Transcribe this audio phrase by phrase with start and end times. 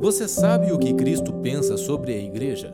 [0.00, 2.72] Você sabe o que Cristo pensa sobre a igreja?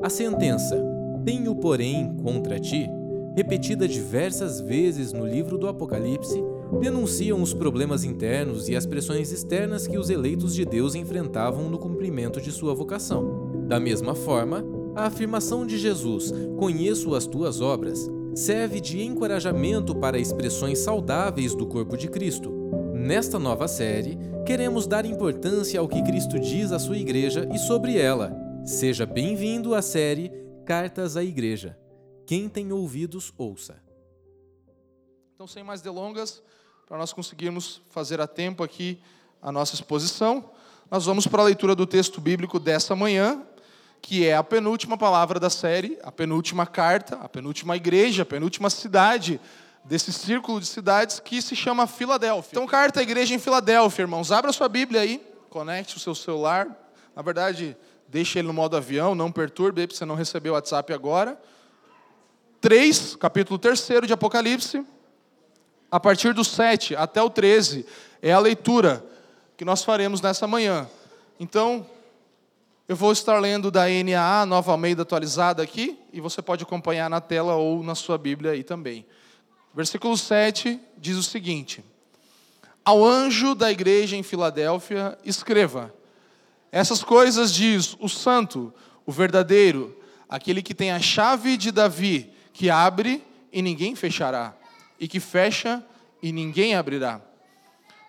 [0.00, 0.80] A sentença,
[1.24, 2.88] tenho porém contra ti,
[3.36, 6.40] repetida diversas vezes no livro do Apocalipse,
[6.80, 11.76] denunciam os problemas internos e as pressões externas que os eleitos de Deus enfrentavam no
[11.76, 13.64] cumprimento de sua vocação.
[13.66, 14.64] Da mesma forma,
[14.94, 21.66] a afirmação de Jesus, conheço as tuas obras, serve de encorajamento para expressões saudáveis do
[21.66, 22.59] corpo de Cristo.
[23.00, 27.96] Nesta nova série, queremos dar importância ao que Cristo diz à sua igreja e sobre
[27.98, 28.30] ela.
[28.62, 30.30] Seja bem-vindo à série
[30.66, 31.78] Cartas à Igreja.
[32.26, 33.82] Quem tem ouvidos, ouça.
[35.34, 36.42] Então, sem mais delongas,
[36.86, 39.00] para nós conseguirmos fazer a tempo aqui
[39.40, 40.50] a nossa exposição,
[40.90, 43.42] nós vamos para a leitura do texto bíblico dessa manhã,
[44.02, 48.68] que é a penúltima palavra da série, a penúltima carta, a penúltima igreja, a penúltima
[48.68, 49.40] cidade
[49.84, 52.50] desse círculo de cidades que se chama Filadélfia.
[52.52, 54.30] Então, carta à igreja em Filadélfia, irmãos.
[54.30, 56.68] Abra sua Bíblia aí, conecte o seu celular.
[57.14, 57.76] Na verdade,
[58.08, 61.40] deixe ele no modo avião, não perturbe, para você não receber o WhatsApp agora.
[62.60, 64.84] 3, capítulo 3 de Apocalipse,
[65.90, 67.86] a partir do 7 até o 13,
[68.22, 69.04] é a leitura
[69.56, 70.88] que nós faremos nessa manhã.
[71.38, 71.86] Então,
[72.86, 77.20] eu vou estar lendo da NAA, Nova Almeida atualizada aqui, e você pode acompanhar na
[77.20, 79.06] tela ou na sua Bíblia aí também.
[79.74, 81.84] Versículo 7 diz o seguinte:
[82.84, 85.94] Ao anjo da igreja em Filadélfia, escreva:
[86.72, 88.74] Essas coisas diz o santo,
[89.06, 89.96] o verdadeiro,
[90.28, 94.54] aquele que tem a chave de Davi, que abre e ninguém fechará,
[94.98, 95.84] e que fecha
[96.20, 97.20] e ninguém abrirá.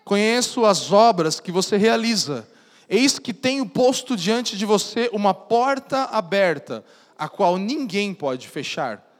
[0.04, 2.48] Conheço as obras que você realiza.
[2.88, 6.84] Eis que tenho posto diante de você uma porta aberta,
[7.16, 9.11] a qual ninguém pode fechar.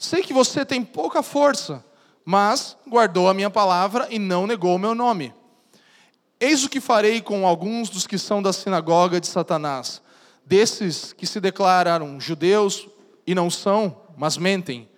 [0.00, 1.84] Sei que você tem pouca força,
[2.24, 5.34] mas guardou a minha palavra e não negou o meu nome.
[6.40, 10.00] Eis o que farei com alguns dos que são da sinagoga de Satanás,
[10.42, 12.88] desses que se declararam judeus
[13.26, 14.88] e não são, mas mentem.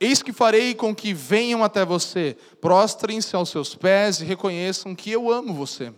[0.00, 5.12] Eis que farei com que venham até você, prostrem-se aos seus pés e reconheçam que
[5.12, 5.92] eu amo você.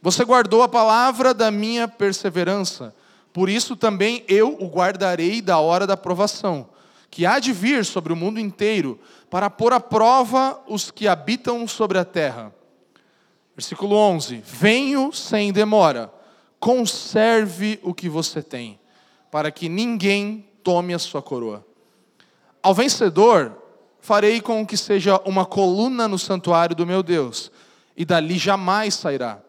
[0.00, 2.94] Você guardou a palavra da minha perseverança,
[3.32, 6.77] por isso também eu o guardarei da hora da provação
[7.10, 8.98] que há de vir sobre o mundo inteiro
[9.30, 12.54] para pôr à prova os que habitam sobre a terra.
[13.56, 16.12] Versículo 11: Venho sem demora,
[16.60, 18.78] conserve o que você tem,
[19.30, 21.66] para que ninguém tome a sua coroa.
[22.62, 23.56] Ao vencedor,
[24.00, 27.50] farei com que seja uma coluna no santuário do meu Deus,
[27.96, 29.40] e dali jamais sairá.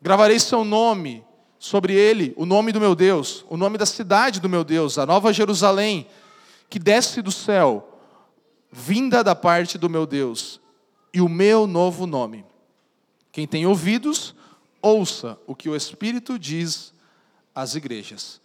[0.00, 1.24] Gravarei seu nome
[1.58, 5.04] sobre ele, o nome do meu Deus, o nome da cidade do meu Deus, a
[5.04, 6.06] nova Jerusalém
[6.70, 8.00] que desce do céu,
[8.70, 10.60] vinda da parte do meu Deus,
[11.12, 12.44] e o meu novo nome.
[13.32, 14.34] Quem tem ouvidos,
[14.80, 16.94] ouça o que o Espírito diz
[17.52, 18.40] às igrejas.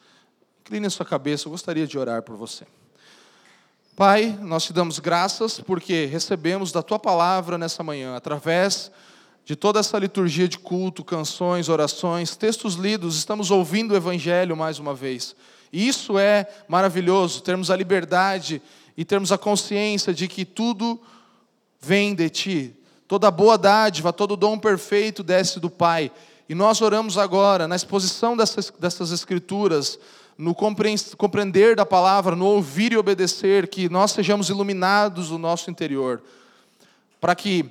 [0.61, 2.65] Incline a sua cabeça, eu gostaria de orar por você.
[3.95, 8.91] Pai, nós te damos graças porque recebemos da tua palavra nessa manhã, através
[9.45, 14.79] de toda essa liturgia de culto, canções, orações, textos lidos, estamos ouvindo o Evangelho mais
[14.79, 15.35] uma vez.
[15.75, 18.61] E isso é maravilhoso, termos a liberdade
[18.95, 20.97] e termos a consciência de que tudo
[21.81, 22.75] vem de Ti.
[23.09, 26.13] Toda boa dádiva, todo dom perfeito desce do Pai.
[26.47, 29.99] E nós oramos agora, na exposição dessas, dessas Escrituras,
[30.37, 36.23] no compreender da palavra, no ouvir e obedecer, que nós sejamos iluminados no nosso interior,
[37.19, 37.69] para que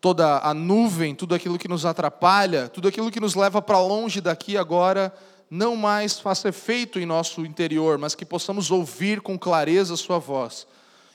[0.00, 4.20] toda a nuvem, tudo aquilo que nos atrapalha, tudo aquilo que nos leva para longe
[4.20, 5.14] daqui agora,
[5.50, 10.18] não mais faça efeito em nosso interior, mas que possamos ouvir com clareza a Sua
[10.18, 10.66] voz.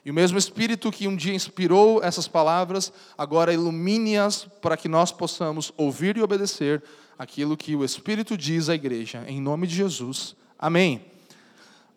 [0.04, 5.12] E o mesmo Espírito que um dia inspirou essas palavras, agora ilumine-as para que nós
[5.12, 6.82] possamos ouvir e obedecer
[7.20, 9.24] aquilo que o Espírito diz à igreja.
[9.28, 10.36] Em nome de Jesus.
[10.58, 11.06] Amém.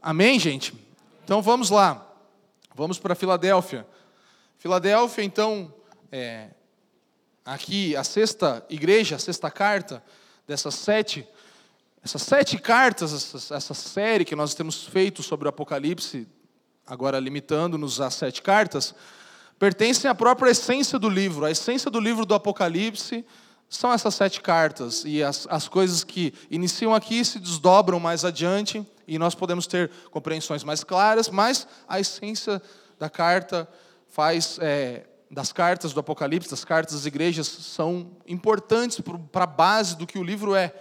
[0.02, 0.74] Amém, gente?
[1.24, 2.06] Então vamos lá.
[2.74, 3.86] Vamos para Filadélfia.
[4.58, 5.72] Filadélfia, então,
[6.12, 6.48] é,
[7.44, 10.02] aqui a sexta igreja, a sexta carta
[10.46, 11.26] dessas sete
[12.04, 16.28] essas sete cartas, essa, série que nós temos feito sobre o Apocalipse,
[16.86, 18.94] agora limitando-nos às sete cartas,
[19.58, 21.46] pertencem à própria essência do livro.
[21.46, 23.24] A essência do livro do Apocalipse
[23.70, 25.02] são essas sete cartas.
[25.06, 29.90] E as, as coisas que iniciam aqui se desdobram mais adiante, e nós podemos ter
[30.10, 32.60] compreensões mais claras, mas a essência
[32.98, 33.66] da carta
[34.10, 34.58] faz.
[34.60, 39.00] É, das cartas do Apocalipse, das cartas das igrejas, são importantes
[39.32, 40.72] para a base do que o livro é.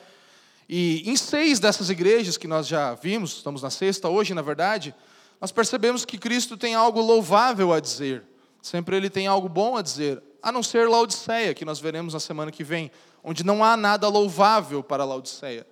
[0.68, 4.96] E em seis dessas igrejas que nós já vimos, estamos na sexta hoje, na verdade,
[5.40, 8.24] nós percebemos que Cristo tem algo louvável a dizer.
[8.62, 12.20] Sempre ele tem algo bom a dizer, a não ser Laodiceia, que nós veremos na
[12.20, 12.90] semana que vem,
[13.24, 15.68] onde não há nada louvável para Laodiceia.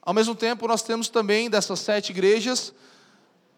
[0.00, 2.72] Ao mesmo tempo, nós temos também dessas sete igrejas,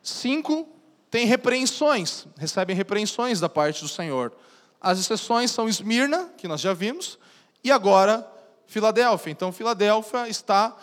[0.03, 0.69] cinco
[1.09, 4.33] têm repreensões, recebem repreensões da parte do Senhor.
[4.81, 7.19] As exceções são Esmirna, que nós já vimos,
[7.63, 8.29] e agora
[8.71, 9.33] Filadélfia.
[9.33, 10.77] Então, Filadélfia está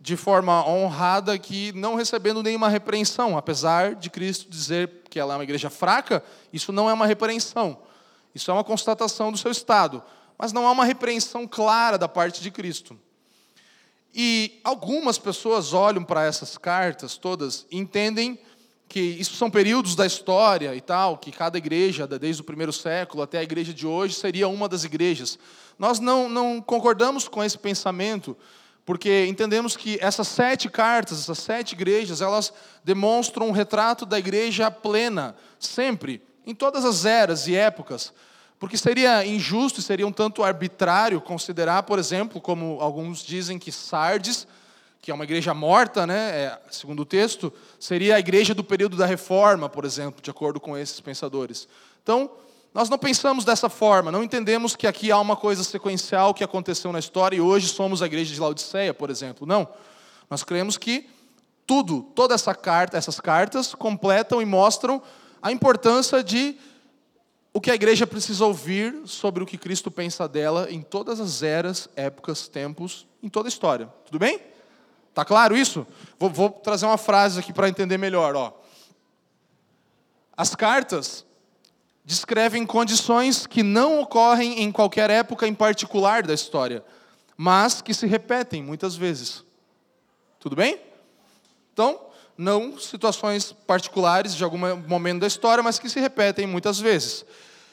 [0.00, 5.36] de forma honrada aqui, não recebendo nenhuma repreensão, apesar de Cristo dizer que ela é
[5.36, 6.22] uma igreja fraca,
[6.52, 7.78] isso não é uma repreensão.
[8.32, 10.02] Isso é uma constatação do seu estado,
[10.38, 12.98] mas não há uma repreensão clara da parte de Cristo.
[14.14, 18.38] E algumas pessoas olham para essas cartas todas e entendem
[18.92, 23.22] que isso são períodos da história e tal, que cada igreja, desde o primeiro século
[23.22, 25.38] até a igreja de hoje, seria uma das igrejas.
[25.78, 28.36] Nós não, não concordamos com esse pensamento,
[28.84, 32.52] porque entendemos que essas sete cartas, essas sete igrejas, elas
[32.84, 38.12] demonstram um retrato da igreja plena, sempre, em todas as eras e épocas.
[38.58, 43.72] Porque seria injusto e seria um tanto arbitrário considerar, por exemplo, como alguns dizem que
[43.72, 44.46] Sardes,
[45.02, 48.96] que é uma igreja morta, né, é, segundo o texto, seria a igreja do período
[48.96, 51.66] da reforma, por exemplo, de acordo com esses pensadores.
[52.04, 52.30] Então,
[52.72, 56.92] nós não pensamos dessa forma, não entendemos que aqui há uma coisa sequencial que aconteceu
[56.92, 59.44] na história e hoje somos a igreja de Laodiceia, por exemplo.
[59.44, 59.68] Não.
[60.30, 61.10] Nós cremos que
[61.66, 65.02] tudo, toda essa carta, essas cartas completam e mostram
[65.42, 66.56] a importância de
[67.52, 71.42] o que a igreja precisa ouvir sobre o que Cristo pensa dela em todas as
[71.42, 73.86] eras, épocas, tempos, em toda a história.
[74.06, 74.51] Tudo bem?
[75.14, 75.86] Tá claro isso?
[76.18, 78.34] Vou, vou trazer uma frase aqui para entender melhor.
[78.34, 78.52] Ó.
[80.36, 81.24] As cartas
[82.04, 86.84] descrevem condições que não ocorrem em qualquer época em particular da história,
[87.36, 89.44] mas que se repetem muitas vezes.
[90.40, 90.80] Tudo bem?
[91.72, 92.00] Então,
[92.36, 97.24] não situações particulares de algum momento da história, mas que se repetem muitas vezes.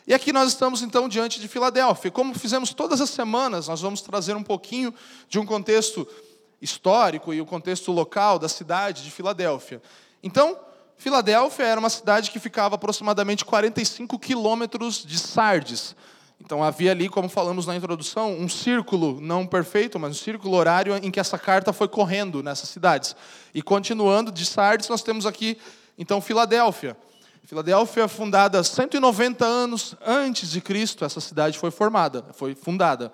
[0.06, 2.12] E aqui nós estamos então diante de Filadélfia.
[2.12, 4.94] Como fizemos todas as semanas, nós vamos trazer um pouquinho
[5.28, 6.08] de um contexto
[6.62, 9.82] histórico e o contexto local da cidade de Filadélfia.
[10.22, 10.58] Então,
[10.98, 15.96] Filadélfia era uma cidade que ficava aproximadamente 45 quilômetros de Sardes.
[16.42, 20.96] Então havia ali, como falamos na introdução, um círculo não perfeito, mas um círculo horário
[20.96, 23.16] em que essa carta foi correndo nessas cidades.
[23.54, 25.58] E continuando de Sardes, nós temos aqui
[25.98, 26.98] então Filadélfia.
[27.44, 33.12] Filadélfia fundada 190 anos antes de Cristo, essa cidade foi formada, foi fundada.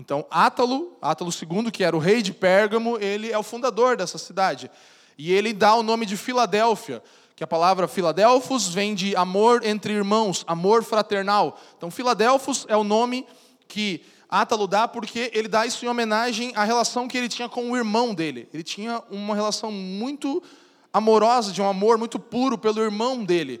[0.00, 4.16] Então Átalo, Átalo II, que era o rei de Pérgamo, ele é o fundador dessa
[4.16, 4.70] cidade.
[5.18, 7.02] E ele dá o nome de Filadélfia,
[7.36, 11.60] que a palavra Filadelfos vem de amor entre irmãos, amor fraternal.
[11.76, 13.26] Então, Filadelfos é o nome
[13.68, 17.70] que Átalo dá porque ele dá isso em homenagem à relação que ele tinha com
[17.70, 18.48] o irmão dele.
[18.54, 20.42] Ele tinha uma relação muito
[20.90, 23.60] amorosa, de um amor muito puro pelo irmão dele.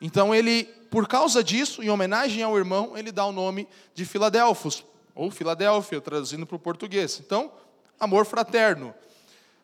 [0.00, 4.84] Então, ele, por causa disso, em homenagem ao irmão, ele dá o nome de Filadelfos,
[5.20, 7.20] ou Filadélfia, traduzindo para o português.
[7.22, 7.52] Então,
[8.00, 8.94] amor fraterno,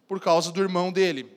[0.06, 1.34] por causa do irmão dele.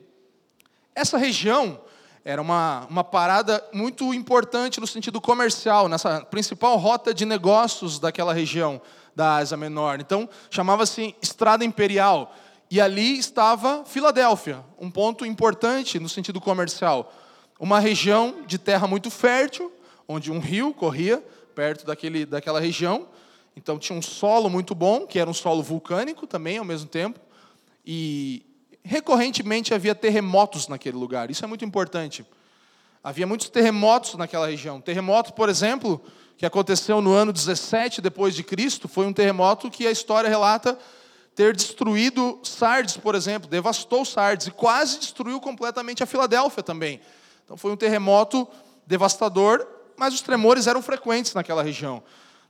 [0.94, 1.80] Essa região
[2.26, 8.34] era uma, uma parada muito importante no sentido comercial, nessa principal rota de negócios daquela
[8.34, 8.82] região
[9.16, 10.02] da Ásia Menor.
[10.02, 12.36] Então, chamava-se Estrada Imperial.
[12.70, 17.14] E ali estava Filadélfia, um ponto importante no sentido comercial.
[17.58, 19.72] Uma região de terra muito fértil,
[20.06, 21.24] onde um rio corria
[21.56, 23.08] perto daquele, daquela região.
[23.62, 27.20] Então, tinha um solo muito bom, que era um solo vulcânico também, ao mesmo tempo.
[27.86, 28.46] E,
[28.84, 31.30] recorrentemente havia terremotos naquele lugar.
[31.30, 32.26] Isso é muito importante.
[33.04, 34.80] Havia muitos terremotos naquela região.
[34.80, 36.02] Terremoto, por exemplo,
[36.38, 40.78] que aconteceu no ano 17 depois de Cristo, foi um terremoto que a história relata
[41.36, 47.00] ter destruído Sardes, por exemplo, devastou Sardes e quase destruiu completamente a Filadélfia também.
[47.46, 48.48] Então foi um terremoto
[48.88, 52.02] devastador, mas os tremores eram frequentes naquela região.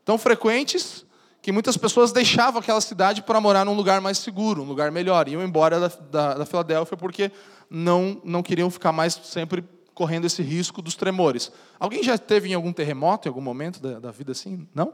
[0.09, 1.05] Tão frequentes
[1.39, 5.27] que muitas pessoas deixavam aquela cidade para morar num lugar mais seguro, um lugar melhor.
[5.27, 7.31] Iam embora da, da, da Filadélfia porque
[7.69, 9.63] não, não queriam ficar mais sempre
[9.93, 11.51] correndo esse risco dos tremores.
[11.79, 14.67] Alguém já teve em algum terremoto, em algum momento da, da vida assim?
[14.73, 14.93] Não?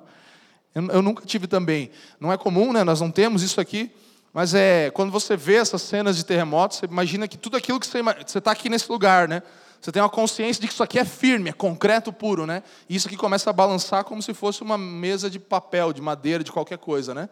[0.76, 1.92] Eu, eu, nunca tive também.
[2.20, 2.84] Não é comum, né?
[2.84, 3.90] nós não temos isso aqui.
[4.34, 7.88] Mas é quando você vê essas cenas de terremotos, você imagina que tudo aquilo que
[7.88, 8.00] você
[8.38, 9.42] está aqui nesse lugar, né?
[9.86, 12.64] Você tem uma consciência de que isso aqui é firme, é concreto puro, né?
[12.90, 16.44] E isso aqui começa a balançar como se fosse uma mesa de papel, de madeira,
[16.44, 17.30] de qualquer coisa, né?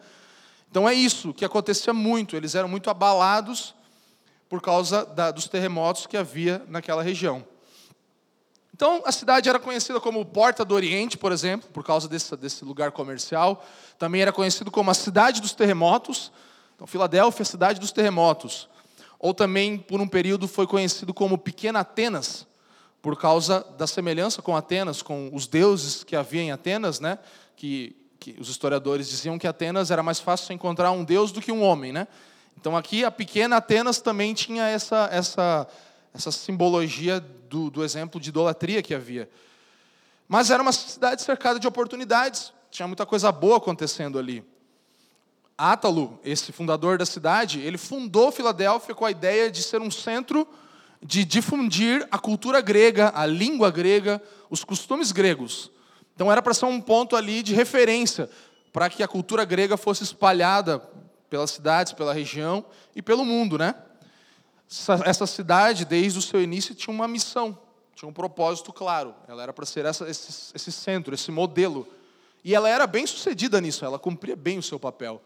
[0.70, 2.36] Então é isso que acontecia muito.
[2.36, 3.74] Eles eram muito abalados
[4.48, 7.44] por causa da, dos terremotos que havia naquela região.
[8.72, 12.64] Então a cidade era conhecida como Porta do Oriente, por exemplo, por causa desse, desse
[12.64, 13.66] lugar comercial.
[13.98, 16.30] Também era conhecido como a cidade dos terremotos.
[16.76, 18.68] Então Filadélfia, cidade dos terremotos
[19.24, 22.46] ou também por um período foi conhecido como Pequena Atenas,
[23.00, 27.18] por causa da semelhança com Atenas, com os deuses que havia em Atenas, né?
[27.56, 31.50] Que, que os historiadores diziam que Atenas era mais fácil encontrar um deus do que
[31.50, 32.06] um homem, né?
[32.60, 35.66] Então aqui a pequena Atenas também tinha essa essa
[36.12, 39.26] essa simbologia do, do exemplo de idolatria que havia.
[40.28, 44.44] Mas era uma cidade cercada de oportunidades, tinha muita coisa boa acontecendo ali.
[45.56, 50.46] Átalo, esse fundador da cidade, ele fundou Filadélfia com a ideia de ser um centro
[51.00, 54.20] de difundir a cultura grega, a língua grega,
[54.50, 55.70] os costumes gregos.
[56.14, 58.28] Então era para ser um ponto ali de referência
[58.72, 60.80] para que a cultura grega fosse espalhada
[61.30, 62.64] pelas cidades, pela região
[62.96, 63.74] e pelo mundo, né?
[65.04, 67.56] Essa cidade, desde o seu início, tinha uma missão,
[67.94, 69.14] tinha um propósito claro.
[69.28, 71.86] Ela era para ser essa, esse, esse centro, esse modelo.
[72.42, 75.22] E ela era bem sucedida nisso, ela cumpria bem o seu papel.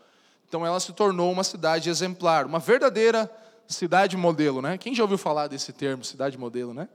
[0.49, 3.31] Então ela se tornou uma cidade exemplar, uma verdadeira
[3.67, 4.79] cidade modelo, né?
[4.79, 6.89] Quem já ouviu falar desse termo, cidade modelo, né?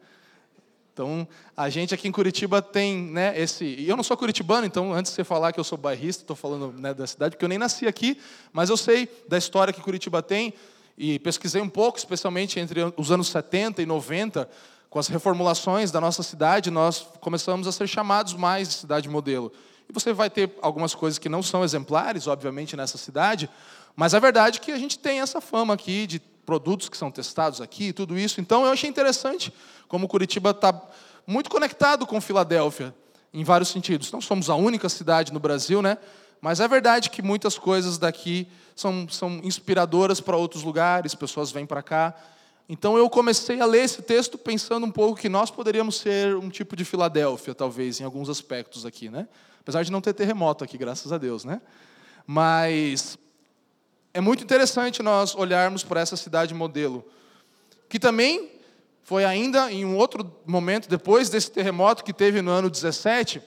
[0.91, 4.93] Então, a gente aqui em Curitiba tem, né, esse, e eu não sou curitibano, então
[4.93, 7.50] antes de você falar que eu sou bairrista, estou falando né, da cidade, porque eu
[7.50, 8.15] nem nasci aqui,
[8.51, 10.53] mas eu sei da história que Curitiba tem,
[10.95, 14.48] e pesquisei um pouco, especialmente entre os anos 70 e 90,
[14.88, 19.51] com as reformulações da nossa cidade, nós começamos a ser chamados mais de cidade modelo.
[19.89, 23.49] E você vai ter algumas coisas que não são exemplares, obviamente, nessa cidade,
[23.95, 27.11] mas a verdade é que a gente tem essa fama aqui de produtos que são
[27.11, 28.41] testados aqui, tudo isso.
[28.41, 29.53] Então eu achei interessante
[29.87, 30.81] como Curitiba está
[31.25, 32.93] muito conectado com Filadélfia
[33.33, 34.11] em vários sentidos.
[34.11, 35.97] Não somos a única cidade no Brasil, né?
[36.41, 41.65] Mas é verdade que muitas coisas daqui são, são inspiradoras para outros lugares, pessoas vêm
[41.65, 42.13] para cá.
[42.67, 46.49] Então eu comecei a ler esse texto pensando um pouco que nós poderíamos ser um
[46.49, 49.27] tipo de Filadélfia, talvez, em alguns aspectos aqui, né?
[49.63, 51.62] Apesar de não ter terremoto aqui, graças a Deus, né?
[52.27, 53.17] Mas
[54.13, 57.03] é muito interessante nós olharmos para essa cidade modelo,
[57.89, 58.51] que também
[59.03, 63.41] foi ainda em um outro momento, depois desse terremoto que teve no ano 17,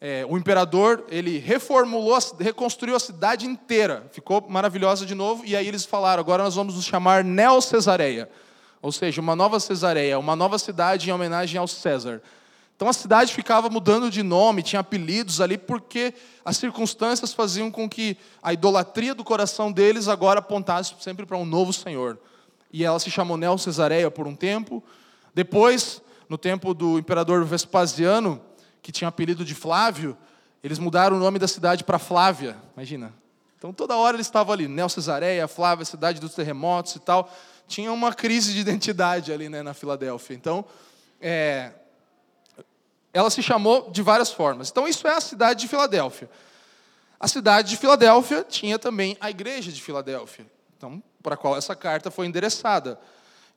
[0.00, 5.66] é, o imperador ele reformulou, reconstruiu a cidade inteira, ficou maravilhosa de novo, e aí
[5.66, 8.28] eles falaram: agora nós vamos nos chamar Neo-Cesareia,
[8.82, 12.22] ou seja, uma nova Cesareia, uma nova cidade em homenagem ao César.
[12.76, 16.12] Então a cidade ficava mudando de nome, tinha apelidos ali, porque
[16.44, 21.46] as circunstâncias faziam com que a idolatria do coração deles agora apontasse sempre para um
[21.46, 22.18] novo Senhor.
[22.70, 24.84] E ela se chamou Neo Cesareia por um tempo.
[25.34, 28.42] Depois, no tempo do imperador Vespasiano,
[28.82, 30.14] que tinha apelido de Flávio,
[30.62, 32.58] eles mudaram o nome da cidade para Flávia.
[32.76, 33.14] Imagina.
[33.56, 37.32] Então toda hora eles estavam ali, Neo Cesareia, Flávia, cidade dos terremotos e tal.
[37.66, 40.34] Tinha uma crise de identidade ali né, na Filadélfia.
[40.36, 40.62] Então,
[41.18, 41.72] é,
[43.16, 44.68] ela se chamou de várias formas.
[44.70, 46.28] Então, isso é a cidade de Filadélfia.
[47.18, 50.46] A cidade de Filadélfia tinha também a igreja de Filadélfia,
[50.76, 53.00] então, para a qual essa carta foi endereçada.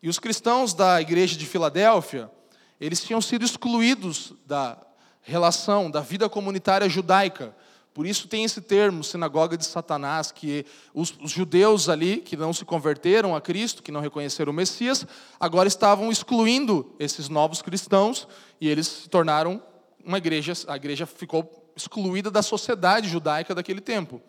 [0.02, 2.32] E os cristãos da igreja de Filadélfia,
[2.80, 4.78] eles tinham sido excluídos da
[5.22, 7.54] relação, da vida comunitária judaica.
[7.94, 12.54] Por isso tem esse termo, sinagoga de Satanás, que os, os, judeus ali, que não
[12.54, 15.06] se converteram a Cristo, que não reconheceram o Messias,
[15.40, 18.28] agora estavam excluindo esses novos cristãos
[18.62, 19.62] e eles se tornaram
[20.06, 24.22] uma igreja, a igreja ficou excluída da sociedade judaica daquele tempo.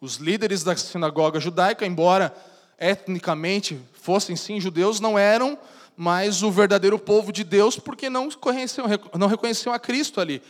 [0.00, 2.34] Os líderes da sinagoga judaica, embora
[2.78, 5.58] etnicamente fossem sim judeus, não eram
[5.96, 8.86] mais o verdadeiro povo de Deus, porque não reconheciam,
[9.18, 10.42] não reconheciam a Cristo ali.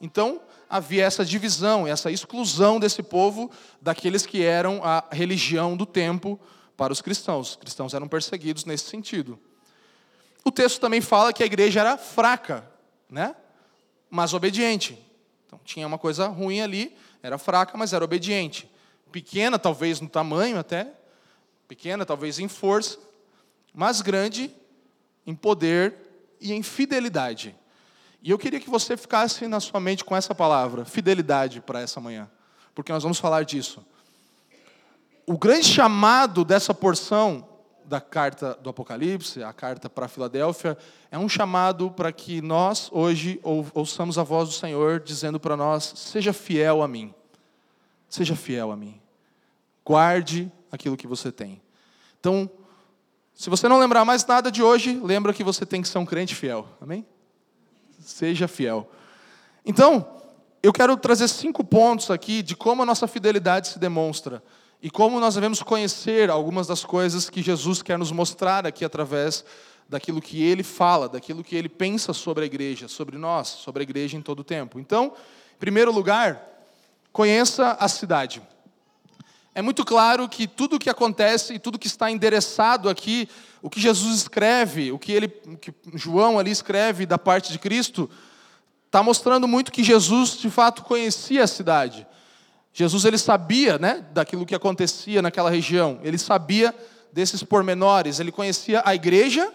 [0.00, 6.38] Então, havia essa divisão, essa exclusão desse povo daqueles que eram a religião do tempo
[6.76, 7.50] para os cristãos.
[7.50, 9.38] Os cristãos eram perseguidos nesse sentido.
[10.44, 12.68] O texto também fala que a igreja era fraca,
[13.08, 13.34] né?
[14.10, 14.98] mas obediente.
[15.46, 18.70] Então tinha uma coisa ruim ali, era fraca, mas era obediente.
[19.10, 20.92] Pequena, talvez no tamanho até,
[21.66, 22.98] pequena, talvez em força,
[23.72, 24.54] mas grande
[25.26, 25.94] em poder
[26.40, 27.56] e em fidelidade.
[28.24, 32.00] E eu queria que você ficasse na sua mente com essa palavra, fidelidade, para essa
[32.00, 32.26] manhã,
[32.74, 33.84] porque nós vamos falar disso.
[35.26, 37.46] O grande chamado dessa porção
[37.84, 40.78] da carta do Apocalipse, a carta para Filadélfia,
[41.10, 43.38] é um chamado para que nós hoje
[43.74, 47.12] ouçamos a voz do Senhor dizendo para nós: seja fiel a mim,
[48.08, 48.98] seja fiel a mim,
[49.84, 51.60] guarde aquilo que você tem.
[52.20, 52.50] Então,
[53.34, 56.06] se você não lembrar mais nada de hoje, lembra que você tem que ser um
[56.06, 57.04] crente fiel, amém?
[58.04, 58.88] Seja fiel.
[59.64, 60.06] Então,
[60.62, 64.42] eu quero trazer cinco pontos aqui de como a nossa fidelidade se demonstra
[64.82, 69.44] e como nós devemos conhecer algumas das coisas que Jesus quer nos mostrar aqui através
[69.88, 73.84] daquilo que ele fala, daquilo que ele pensa sobre a igreja, sobre nós, sobre a
[73.84, 74.78] igreja em todo o tempo.
[74.78, 75.14] Então,
[75.54, 76.42] em primeiro lugar,
[77.12, 78.42] conheça a cidade.
[79.54, 83.28] É muito claro que tudo o que acontece e tudo que está endereçado aqui,
[83.62, 87.58] o que Jesus escreve, o que ele, o que João ali escreve da parte de
[87.58, 88.10] Cristo,
[88.86, 92.04] está mostrando muito que Jesus de fato conhecia a cidade.
[92.72, 96.00] Jesus ele sabia, né, daquilo que acontecia naquela região.
[96.02, 96.74] Ele sabia
[97.12, 98.18] desses pormenores.
[98.18, 99.52] Ele conhecia a igreja,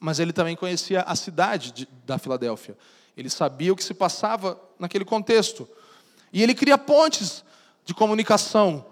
[0.00, 2.76] mas ele também conhecia a cidade de, da Filadélfia.
[3.16, 5.68] Ele sabia o que se passava naquele contexto.
[6.32, 7.44] E ele cria pontes
[7.84, 8.84] de comunicação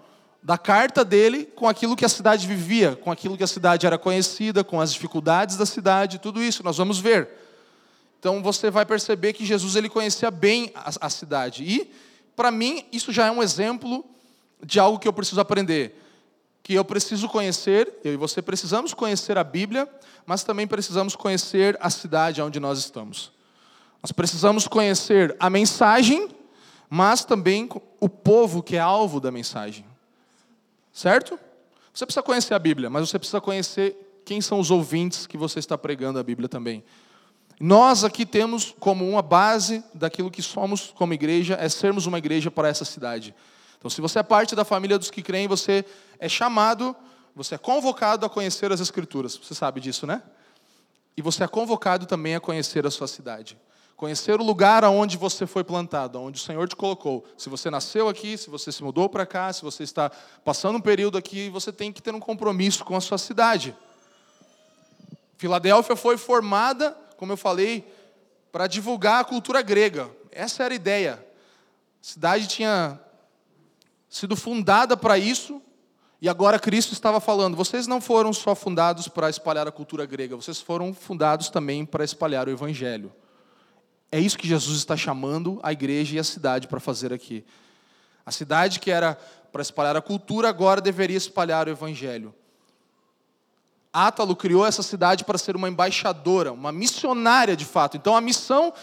[0.45, 3.97] da carta dele com aquilo que a cidade vivia, com aquilo que a cidade era
[3.97, 7.27] conhecida, com as dificuldades da cidade, tudo isso nós vamos ver.
[8.19, 11.63] Então você vai perceber que Jesus ele conhecia bem a, a cidade.
[11.63, 11.91] E
[12.35, 14.05] para mim isso já é um exemplo
[14.63, 15.99] de algo que eu preciso aprender,
[16.61, 19.89] que eu preciso conhecer, eu e você precisamos conhecer a Bíblia,
[20.27, 23.31] mas também precisamos conhecer a cidade onde nós estamos.
[23.99, 26.29] Nós precisamos conhecer a mensagem,
[26.87, 27.67] mas também
[27.99, 29.94] o povo que é alvo da mensagem.
[30.95, 31.37] Certo?
[31.93, 35.59] Você precisa conhecer a Bíblia, mas você precisa conhecer quem são os ouvintes que você
[35.59, 36.85] está pregando a Bíblia também.
[37.59, 42.49] Nós aqui temos como uma base daquilo que somos como igreja, é sermos uma igreja
[42.49, 43.35] para essa cidade.
[43.77, 45.83] Então, se você é parte da família dos que creem, você
[46.17, 46.95] é chamado,
[47.35, 49.35] você é convocado a conhecer as Escrituras.
[49.35, 50.23] Você sabe disso, né?
[51.17, 53.57] E você é convocado também a conhecer a sua cidade.
[53.95, 57.23] Conhecer o lugar aonde você foi plantado, aonde o Senhor te colocou.
[57.37, 60.11] Se você nasceu aqui, se você se mudou para cá, se você está
[60.43, 63.75] passando um período aqui, você tem que ter um compromisso com a sua cidade.
[65.37, 67.89] Filadélfia foi formada, como eu falei,
[68.51, 70.09] para divulgar a cultura grega.
[70.29, 71.13] Essa era a ideia.
[71.13, 72.99] A cidade tinha
[74.09, 75.61] sido fundada para isso,
[76.21, 80.35] e agora Cristo estava falando: vocês não foram só fundados para espalhar a cultura grega,
[80.35, 83.13] vocês foram fundados também para espalhar o evangelho.
[84.11, 87.43] É isso que Jesus está chamando a igreja e a cidade para fazer aqui.
[88.25, 89.17] A cidade que era
[89.51, 92.33] para espalhar a cultura, agora deveria espalhar o evangelho.
[93.93, 97.95] Átalo criou essa cidade para ser uma embaixadora, uma missionária de fato.
[97.95, 98.73] Então a missão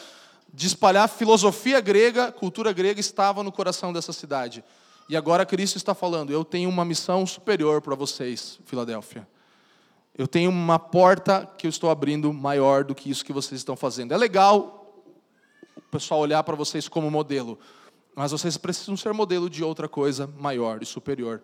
[0.53, 4.65] de espalhar filosofia grega, cultura grega, estava no coração dessa cidade.
[5.09, 9.29] E agora Cristo está falando: eu tenho uma missão superior para vocês, Filadélfia.
[10.17, 13.77] Eu tenho uma porta que eu estou abrindo maior do que isso que vocês estão
[13.77, 14.13] fazendo.
[14.13, 14.82] É legal
[15.77, 17.59] o pessoal olhar para vocês como modelo.
[18.15, 21.43] Mas vocês precisam ser modelo de outra coisa maior e superior.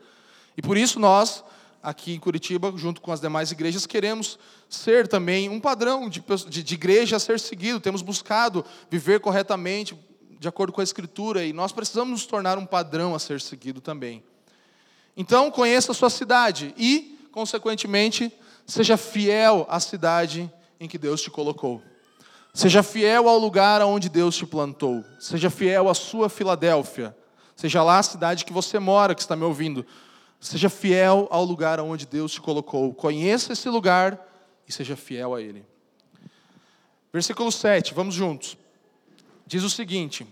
[0.56, 1.42] E por isso nós,
[1.82, 4.38] aqui em Curitiba, junto com as demais igrejas, queremos
[4.68, 7.80] ser também um padrão de, de, de igreja a ser seguido.
[7.80, 9.96] Temos buscado viver corretamente,
[10.38, 13.80] de acordo com a Escritura, e nós precisamos nos tornar um padrão a ser seguido
[13.80, 14.22] também.
[15.16, 18.32] Então, conheça a sua cidade e, consequentemente,
[18.66, 21.82] seja fiel à cidade em que Deus te colocou.
[22.58, 25.04] Seja fiel ao lugar onde Deus te plantou.
[25.20, 27.16] Seja fiel à sua Filadélfia.
[27.54, 29.86] Seja lá a cidade que você mora, que está me ouvindo.
[30.40, 32.92] Seja fiel ao lugar onde Deus te colocou.
[32.92, 34.20] Conheça esse lugar
[34.66, 35.64] e seja fiel a ele.
[37.12, 38.58] Versículo 7, vamos juntos.
[39.46, 40.26] Diz o seguinte: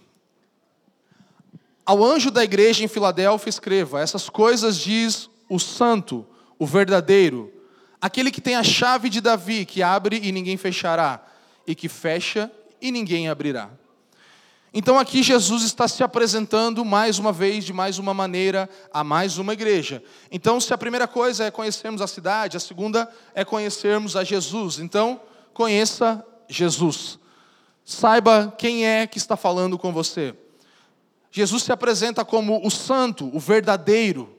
[1.84, 6.26] Ao anjo da igreja em Filadélfia escreva: Essas coisas diz o santo,
[6.58, 7.52] o verdadeiro,
[8.00, 11.24] aquele que tem a chave de Davi, que abre e ninguém fechará
[11.66, 12.50] e que fecha
[12.80, 13.70] e ninguém abrirá.
[14.72, 19.38] Então aqui Jesus está se apresentando mais uma vez, de mais uma maneira, a mais
[19.38, 20.02] uma igreja.
[20.30, 24.78] Então, se a primeira coisa é conhecermos a cidade, a segunda é conhecermos a Jesus.
[24.78, 25.18] Então,
[25.54, 27.18] conheça Jesus.
[27.86, 30.34] Saiba quem é que está falando com você.
[31.30, 34.36] Jesus se apresenta como o santo, o verdadeiro,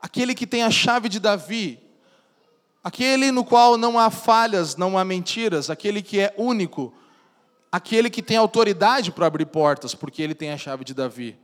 [0.00, 1.78] aquele que tem a chave de Davi,
[2.82, 6.92] aquele no qual não há falhas, não há mentiras, aquele que é único,
[7.70, 11.36] aquele que tem autoridade para abrir portas, porque ele tem a chave de Davi.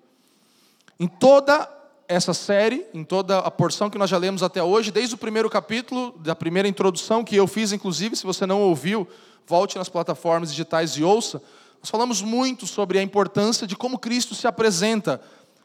[0.98, 1.68] Em toda
[2.06, 5.48] essa série, em toda a porção que nós já lemos até hoje, desde o primeiro
[5.50, 9.08] capítulo, da primeira introdução que eu fiz, inclusive, se você não ouviu,
[9.46, 11.42] volte nas plataformas digitais e ouça.
[11.80, 15.20] Nós falamos muito sobre a importância de como Cristo se apresenta.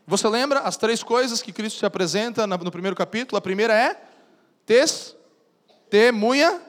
[0.07, 3.37] Você lembra as três coisas que Cristo se apresenta no primeiro capítulo?
[3.37, 4.01] A primeira é
[4.65, 5.15] tes
[5.89, 6.61] Testemunha,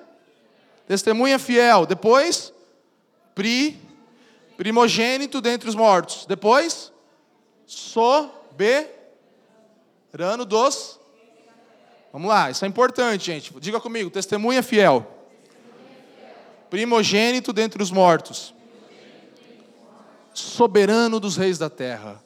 [0.87, 1.85] testemunha fiel.
[1.85, 2.52] Depois,
[3.35, 3.78] pri,
[4.56, 6.24] primogênito dentre os mortos.
[6.26, 6.92] Depois,
[7.66, 8.85] soberano
[10.46, 10.98] dos.
[12.12, 13.52] Vamos lá, isso é importante, gente.
[13.61, 15.06] Diga comigo, testemunha fiel.
[16.68, 18.54] Primogênito dentre os mortos.
[20.33, 22.22] Soberano dos reis da terra.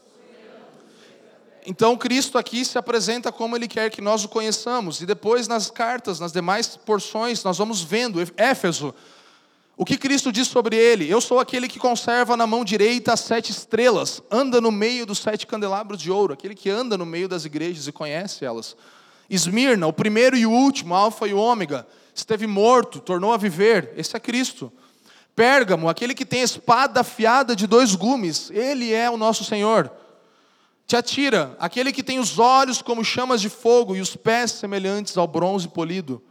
[1.67, 5.01] Então Cristo aqui se apresenta como Ele quer que nós o conheçamos.
[5.01, 8.21] E depois nas cartas, nas demais porções, nós vamos vendo.
[8.37, 8.95] Éfeso,
[9.77, 11.11] O que Cristo diz sobre ele?
[11.11, 15.19] Eu sou aquele que conserva na mão direita as sete estrelas, anda no meio dos
[15.19, 18.77] sete candelabros de ouro, aquele que anda no meio das igrejas e conhece elas.
[19.29, 24.17] Esmirna, o primeiro e o último, Alfa e Ômega, esteve morto, tornou a viver, esse
[24.17, 24.73] é Cristo.
[25.35, 29.91] Pérgamo, aquele que tem espada afiada de dois gumes, ele é o nosso Senhor.
[30.87, 35.27] Tiatira, aquele que tem os olhos como chamas de fogo e os pés semelhantes ao
[35.27, 36.23] bronze polido.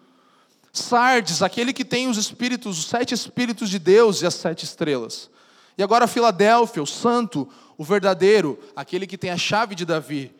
[0.71, 5.29] Sardes, aquele que tem os espíritos, os sete espíritos de Deus e as sete estrelas.
[5.77, 10.31] E agora Filadélfia, o santo, o verdadeiro, aquele que tem a chave de Davi.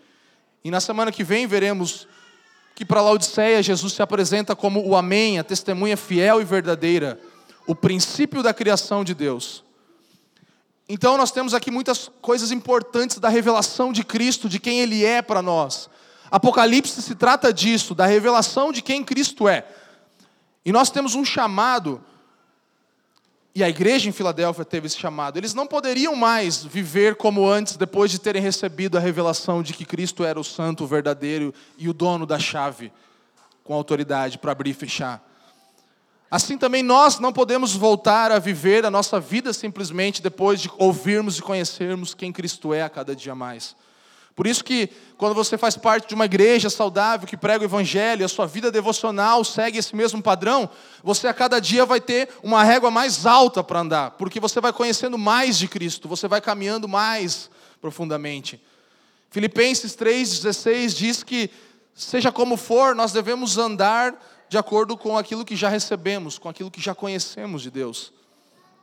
[0.63, 2.07] E na semana que vem veremos
[2.75, 7.19] que para Laodiceia Jesus se apresenta como o Amém, a testemunha fiel e verdadeira,
[7.67, 9.63] o princípio da criação de Deus.
[10.93, 15.23] Então nós temos aqui muitas coisas importantes da revelação de Cristo, de quem Ele é
[15.23, 15.89] para nós.
[16.29, 19.65] Apocalipse se trata disso, da revelação de quem Cristo é.
[20.63, 21.99] E nós temos um chamado,
[23.55, 25.35] e a igreja em Filadélfia teve esse chamado.
[25.35, 29.85] Eles não poderiam mais viver como antes, depois de terem recebido a revelação de que
[29.85, 32.93] Cristo era o santo, o verdadeiro e o dono da chave,
[33.63, 35.27] com autoridade para abrir e fechar.
[36.33, 41.37] Assim também nós não podemos voltar a viver a nossa vida simplesmente depois de ouvirmos
[41.37, 43.75] e conhecermos quem Cristo é a cada dia mais.
[44.35, 48.25] Por isso que quando você faz parte de uma igreja saudável que prega o evangelho,
[48.25, 50.67] a sua vida devocional segue esse mesmo padrão,
[51.03, 54.73] você a cada dia vai ter uma régua mais alta para andar, porque você vai
[54.73, 57.47] conhecendo mais de Cristo, você vai caminhando mais
[57.79, 58.59] profundamente.
[59.29, 61.51] Filipenses 3:16 diz que
[61.93, 64.15] seja como for, nós devemos andar
[64.53, 68.13] de acordo com aquilo que já recebemos, com aquilo que já conhecemos de Deus.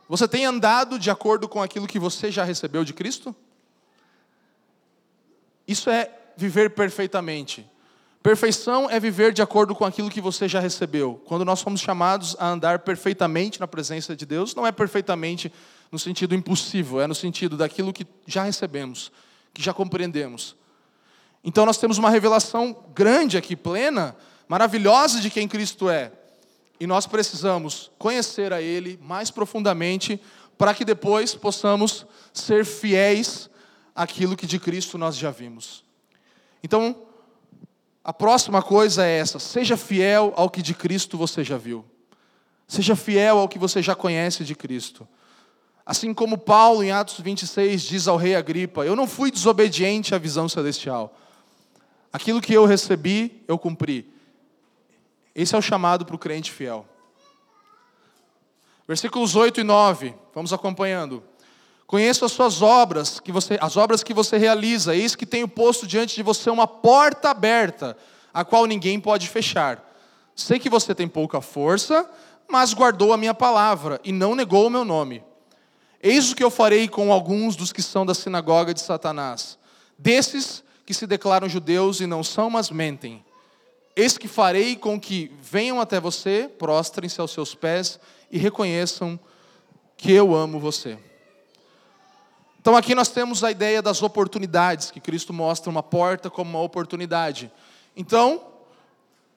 [0.09, 3.33] Você tem andado de acordo com aquilo que você já recebeu de Cristo?
[5.65, 7.65] Isso é viver perfeitamente.
[8.21, 11.21] Perfeição é viver de acordo com aquilo que você já recebeu.
[11.25, 15.53] Quando nós somos chamados a andar perfeitamente na presença de Deus, não é perfeitamente
[15.89, 19.09] no sentido impossível, é no sentido daquilo que já recebemos,
[19.53, 20.53] que já compreendemos.
[21.41, 24.17] Então nós temos uma revelação grande aqui, plena,
[24.51, 26.11] maravilhosa de quem Cristo é.
[26.77, 30.19] E nós precisamos conhecer a Ele mais profundamente
[30.57, 33.49] para que depois possamos ser fiéis
[33.95, 35.85] àquilo que de Cristo nós já vimos.
[36.61, 37.03] Então,
[38.03, 41.85] a próxima coisa é essa: seja fiel ao que de Cristo você já viu.
[42.67, 45.07] Seja fiel ao que você já conhece de Cristo.
[45.85, 50.17] Assim como Paulo, em Atos 26, diz ao rei Agripa: Eu não fui desobediente à
[50.17, 51.17] visão celestial.
[52.11, 54.10] Aquilo que eu recebi, eu cumpri.
[55.35, 56.85] Esse é o chamado para o crente fiel.
[58.87, 61.23] Versículos 8 e 9, vamos acompanhando.
[61.87, 65.85] Conheço as suas obras, que você, as obras que você realiza, eis que tenho posto
[65.85, 67.97] diante de você uma porta aberta,
[68.33, 69.93] a qual ninguém pode fechar.
[70.35, 72.09] Sei que você tem pouca força,
[72.49, 75.23] mas guardou a minha palavra e não negou o meu nome.
[76.01, 79.57] Eis o que eu farei com alguns dos que são da sinagoga de Satanás,
[79.97, 83.23] desses que se declaram judeus e não são, mas mentem.
[83.95, 87.99] Eis que farei com que venham até você, prostrem-se aos seus pés
[88.31, 89.19] e reconheçam
[89.97, 90.97] que eu amo você.
[92.59, 96.61] Então aqui nós temos a ideia das oportunidades, que Cristo mostra uma porta como uma
[96.61, 97.51] oportunidade.
[97.95, 98.41] Então,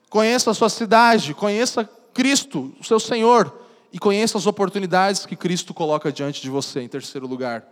[0.09, 3.61] conheça a sua cidade, conheça Cristo, o seu Senhor,
[3.93, 7.67] e conheça as oportunidades que Cristo coloca diante de você, em terceiro lugar.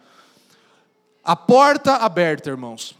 [1.22, 2.94] A porta aberta, irmãos.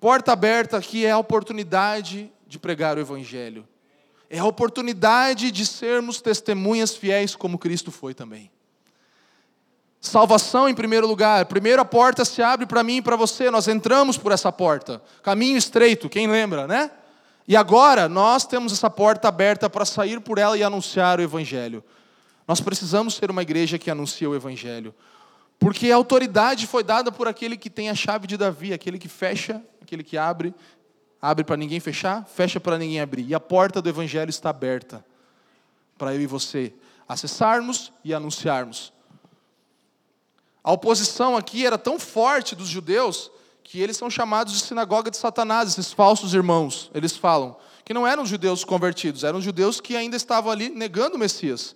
[0.00, 3.66] Porta aberta aqui é a oportunidade de pregar o Evangelho.
[4.28, 8.50] É a oportunidade de sermos testemunhas fiéis como Cristo foi também.
[10.00, 11.46] Salvação em primeiro lugar.
[11.46, 15.02] Primeiro a porta se abre para mim e para você, nós entramos por essa porta.
[15.22, 16.90] Caminho estreito, quem lembra, né?
[17.48, 21.82] E agora nós temos essa porta aberta para sair por ela e anunciar o Evangelho.
[22.46, 24.94] Nós precisamos ser uma igreja que anuncia o Evangelho.
[25.58, 29.08] Porque a autoridade foi dada por aquele que tem a chave de Davi, aquele que
[29.08, 30.54] fecha, aquele que abre
[31.26, 33.26] Abre para ninguém fechar, fecha para ninguém abrir.
[33.26, 35.04] E a porta do Evangelho está aberta
[35.98, 36.72] para eu e você
[37.08, 38.92] acessarmos e anunciarmos.
[40.62, 43.28] A oposição aqui era tão forte dos judeus
[43.64, 46.92] que eles são chamados de sinagoga de Satanás, esses falsos irmãos.
[46.94, 51.18] Eles falam que não eram judeus convertidos, eram judeus que ainda estavam ali negando o
[51.18, 51.74] Messias.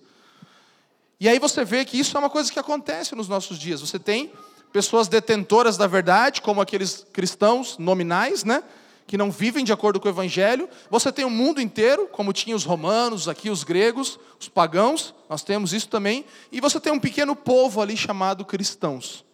[1.19, 3.81] E aí você vê que isso é uma coisa que acontece nos nossos dias.
[3.81, 4.31] Você tem
[4.71, 8.63] pessoas detentoras da verdade, como aqueles cristãos nominais, né?
[9.05, 10.69] Que não vivem de acordo com o Evangelho.
[10.89, 15.43] Você tem o mundo inteiro, como tinha os romanos, aqui os gregos, os pagãos, nós
[15.43, 16.25] temos isso também.
[16.51, 19.25] E você tem um pequeno povo ali chamado cristãos.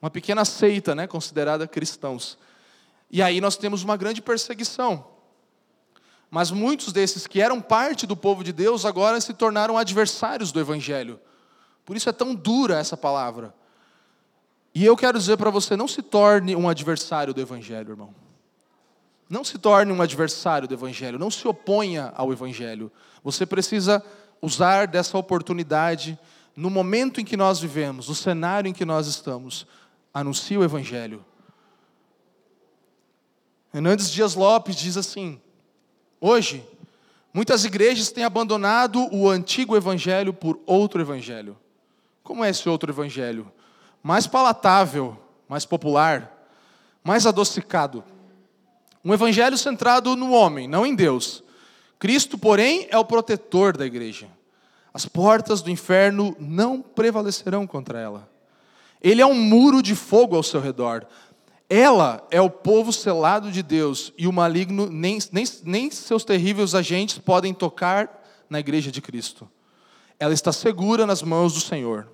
[0.00, 2.38] Uma pequena seita, né, considerada cristãos.
[3.10, 5.04] E aí nós temos uma grande perseguição.
[6.30, 10.60] Mas muitos desses que eram parte do povo de Deus agora se tornaram adversários do
[10.60, 11.18] Evangelho.
[11.84, 13.52] Por isso é tão dura essa palavra.
[14.72, 18.14] E eu quero dizer para você: não se torne um adversário do Evangelho, irmão.
[19.30, 22.90] Não se torne um adversário do Evangelho, não se oponha ao Evangelho.
[23.22, 24.04] Você precisa
[24.42, 26.18] usar dessa oportunidade
[26.56, 29.68] no momento em que nós vivemos, no cenário em que nós estamos.
[30.12, 31.24] Anuncie o Evangelho.
[33.72, 35.40] Hernandes Dias Lopes diz assim:
[36.20, 36.66] hoje,
[37.32, 41.56] muitas igrejas têm abandonado o antigo Evangelho por outro Evangelho.
[42.24, 43.48] Como é esse outro Evangelho?
[44.02, 45.16] Mais palatável,
[45.48, 46.36] mais popular,
[47.04, 48.02] mais adocicado.
[49.04, 51.42] Um Evangelho centrado no homem, não em Deus.
[51.98, 54.28] Cristo, porém, é o protetor da igreja.
[54.92, 58.28] As portas do inferno não prevalecerão contra ela.
[59.00, 61.06] Ele é um muro de fogo ao seu redor.
[61.68, 66.74] Ela é o povo selado de Deus e o maligno, nem, nem, nem seus terríveis
[66.74, 69.48] agentes podem tocar na igreja de Cristo.
[70.18, 72.08] Ela está segura nas mãos do Senhor.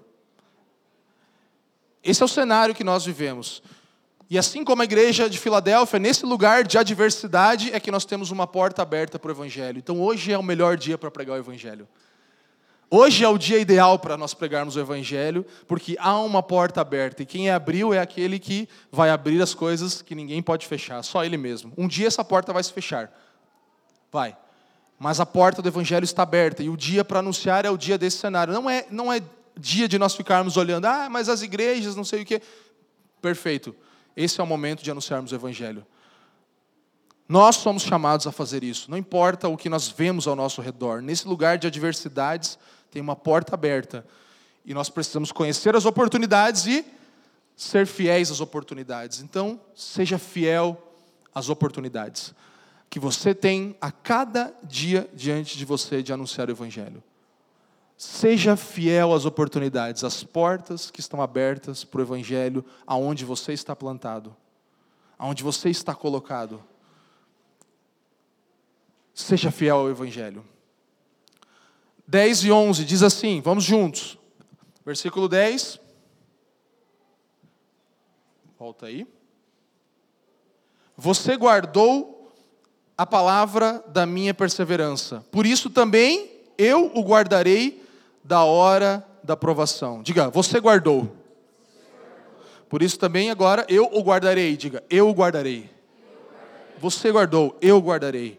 [2.05, 3.63] Esse é o cenário que nós vivemos.
[4.29, 8.33] E assim como a igreja de Filadélfia, nesse lugar de adversidade é que nós temos
[8.33, 9.79] uma porta aberta para o Evangelho.
[9.79, 11.87] Então hoje é o melhor dia para pregar o Evangelho.
[12.89, 17.23] Hoje é o dia ideal para nós pregarmos o Evangelho, porque há uma porta aberta,
[17.23, 21.25] e quem abriu é aquele que vai abrir as coisas que ninguém pode fechar, só
[21.25, 21.73] ele mesmo.
[21.77, 23.13] Um dia essa porta vai se fechar.
[24.13, 24.37] Vai.
[25.01, 27.99] Mas a porta do Evangelho está aberta, e o dia para anunciar é o dia
[27.99, 28.55] desse cenário.
[28.55, 29.21] Não é, não é
[29.59, 32.41] dia de nós ficarmos olhando, ah, mas as igrejas, não sei o quê.
[33.21, 33.75] Perfeito.
[34.17, 35.87] Esse é o momento de anunciarmos o Evangelho.
[37.29, 41.03] Nós somos chamados a fazer isso, não importa o que nós vemos ao nosso redor.
[41.03, 42.59] Nesse lugar de adversidades,
[42.91, 44.07] tem uma porta aberta.
[44.65, 46.85] E nós precisamos conhecer as oportunidades e
[47.57, 49.21] ser fiéis às oportunidades.
[49.21, 50.81] Então, seja fiel
[51.35, 52.35] às oportunidades
[52.89, 57.03] que você tem a cada dia diante de você de anunciar o Evangelho.
[57.97, 63.75] Seja fiel às oportunidades, às portas que estão abertas para o Evangelho, aonde você está
[63.75, 64.37] plantado,
[65.19, 66.63] aonde você está colocado.
[69.15, 70.45] Seja fiel ao Evangelho.
[72.07, 74.19] 10 e 11 diz assim, vamos juntos.
[74.85, 75.81] Versículo 10.
[78.59, 79.07] Volta aí.
[80.97, 82.33] Você guardou
[82.97, 85.25] a palavra da minha perseverança.
[85.31, 87.86] Por isso também eu o guardarei
[88.27, 90.03] da hora da provação.
[90.03, 91.15] Diga, você guardou.
[92.69, 94.57] Por isso também agora eu o guardarei.
[94.57, 95.71] Diga, eu o guardarei.
[96.79, 98.39] Você guardou, eu guardarei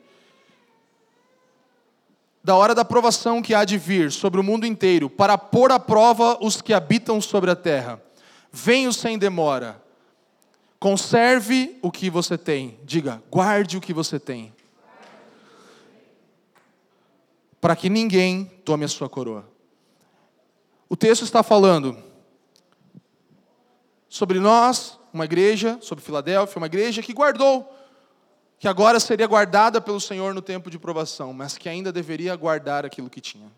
[2.48, 5.78] da hora da provação que há de vir sobre o mundo inteiro, para pôr à
[5.78, 8.02] prova os que habitam sobre a terra.
[8.50, 9.84] Venho sem demora.
[10.80, 12.80] Conserve o que você tem.
[12.86, 14.54] Diga, guarde o que você tem.
[17.60, 19.46] Para que ninguém tome a sua coroa.
[20.90, 21.98] O texto está falando
[24.08, 27.78] sobre nós, uma igreja, sobre Filadélfia, uma igreja que guardou
[28.60, 32.86] que agora seria guardada pelo Senhor no tempo de provação, mas que ainda deveria guardar
[32.86, 33.52] aquilo que tinha.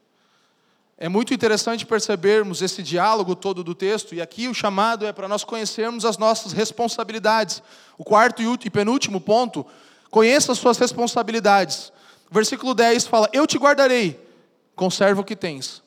[0.98, 5.30] É muito interessante percebermos esse diálogo todo do texto, e aqui o chamado é para
[5.30, 7.64] nós conhecermos as nossas responsabilidades.
[7.98, 9.66] O quarto e penúltimo ponto,
[10.12, 11.94] conheça as suas responsabilidades.
[12.30, 14.20] O versículo 10 fala: Eu te guardarei,
[14.76, 15.82] conserva o que tens.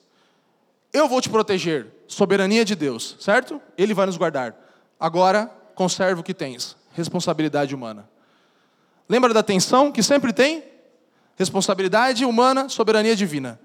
[0.93, 3.61] Eu vou te proteger, soberania de Deus, certo?
[3.79, 4.55] Ele vai nos guardar.
[5.01, 8.09] Agora, conserva o que tens, responsabilidade humana.
[9.09, 10.63] Lembra da tensão que sempre tem?
[11.37, 13.59] Responsabilidade humana, soberania divina.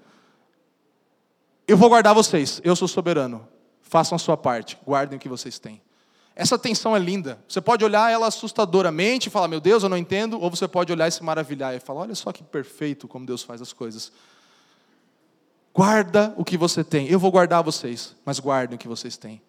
[1.66, 3.46] Eu vou guardar vocês, eu sou soberano.
[3.82, 5.80] Façam a sua parte, guardem o que vocês têm.
[6.34, 7.38] Essa tensão é linda.
[7.48, 10.92] Você pode olhar ela assustadoramente e falar, meu Deus, eu não entendo, ou você pode
[10.92, 14.12] olhar e se maravilhar e falar, olha só que perfeito como Deus faz as coisas.
[15.78, 17.06] Guarda o que você tem.
[17.06, 19.40] Eu vou guardar vocês, mas guardem o que vocês têm.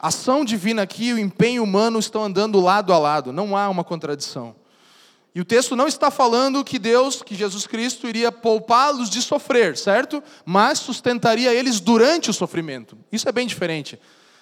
[0.00, 3.68] A ação divina aqui e o empenho humano estão andando lado a lado, não há
[3.68, 4.56] uma contradição.
[5.34, 9.76] E o texto não está falando que Deus, que Jesus Cristo, iria poupá-los de sofrer,
[9.76, 10.22] certo?
[10.42, 12.96] Mas sustentaria eles durante o sofrimento.
[13.12, 14.00] Isso é bem diferente.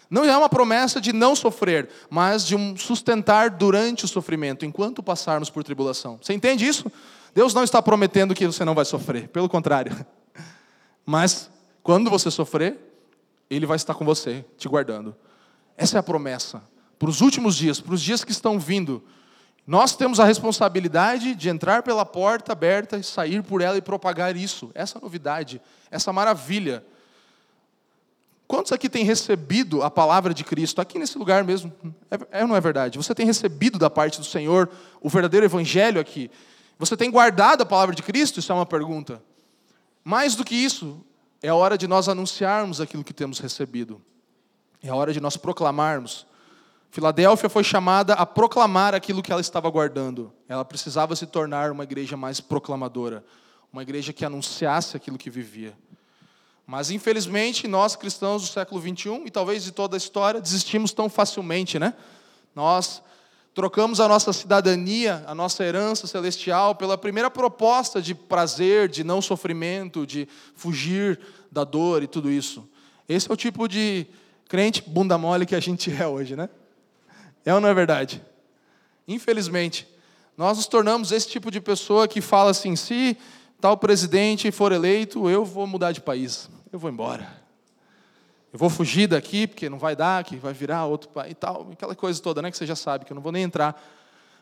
[0.08, 5.02] Não é uma promessa de não sofrer, mas de um sustentar durante o sofrimento, enquanto
[5.02, 6.20] passarmos por tribulação.
[6.22, 6.88] Você entende isso?
[7.34, 10.04] Deus não está prometendo que você não vai sofrer, pelo contrário.
[11.04, 11.50] Mas
[11.82, 12.78] quando você sofrer,
[13.48, 15.14] Ele vai estar com você, te guardando.
[15.76, 16.62] Essa é a promessa.
[16.98, 19.02] Para os últimos dias, para os dias que estão vindo,
[19.66, 24.36] nós temos a responsabilidade de entrar pela porta aberta e sair por ela e propagar
[24.36, 26.84] isso, essa novidade, essa maravilha.
[28.46, 30.80] Quantos aqui têm recebido a palavra de Cristo?
[30.80, 31.72] Aqui nesse lugar mesmo.
[32.10, 32.98] É, é ou não é verdade?
[32.98, 34.68] Você tem recebido da parte do Senhor
[35.00, 36.30] o verdadeiro evangelho aqui?
[36.82, 38.40] Você tem guardado a palavra de Cristo?
[38.40, 39.22] Isso é uma pergunta.
[40.02, 41.00] Mais do que isso,
[41.40, 44.02] É a hora de nós anunciarmos aquilo que temos recebido.
[44.82, 46.26] É a hora de nós proclamarmos.
[46.90, 50.32] Filadélfia foi chamada a proclamar aquilo que ela estava guardando.
[50.48, 53.24] Ela precisava se tornar uma igreja mais proclamadora,
[53.72, 55.76] uma igreja que anunciasse aquilo que vivia.
[56.66, 61.08] Mas infelizmente nós cristãos do século 21 e talvez de toda a história desistimos tão
[61.08, 61.94] facilmente, né?
[62.54, 63.02] Nós
[63.54, 69.20] trocamos a nossa cidadania, a nossa herança celestial pela primeira proposta de prazer, de não
[69.20, 71.18] sofrimento, de fugir
[71.50, 72.68] da dor e tudo isso.
[73.08, 74.06] Esse é o tipo de
[74.48, 76.48] crente bunda mole que a gente é hoje, né?
[77.44, 78.22] É ou não é verdade?
[79.06, 79.88] Infelizmente,
[80.36, 83.16] nós nos tornamos esse tipo de pessoa que fala assim: se
[83.60, 87.41] tal presidente for eleito, eu vou mudar de país, eu vou embora.
[88.52, 91.70] Eu vou fugir daqui, porque não vai dar, que vai virar outro país e tal,
[91.72, 93.82] aquela coisa toda, né, que você já sabe, que eu não vou nem entrar.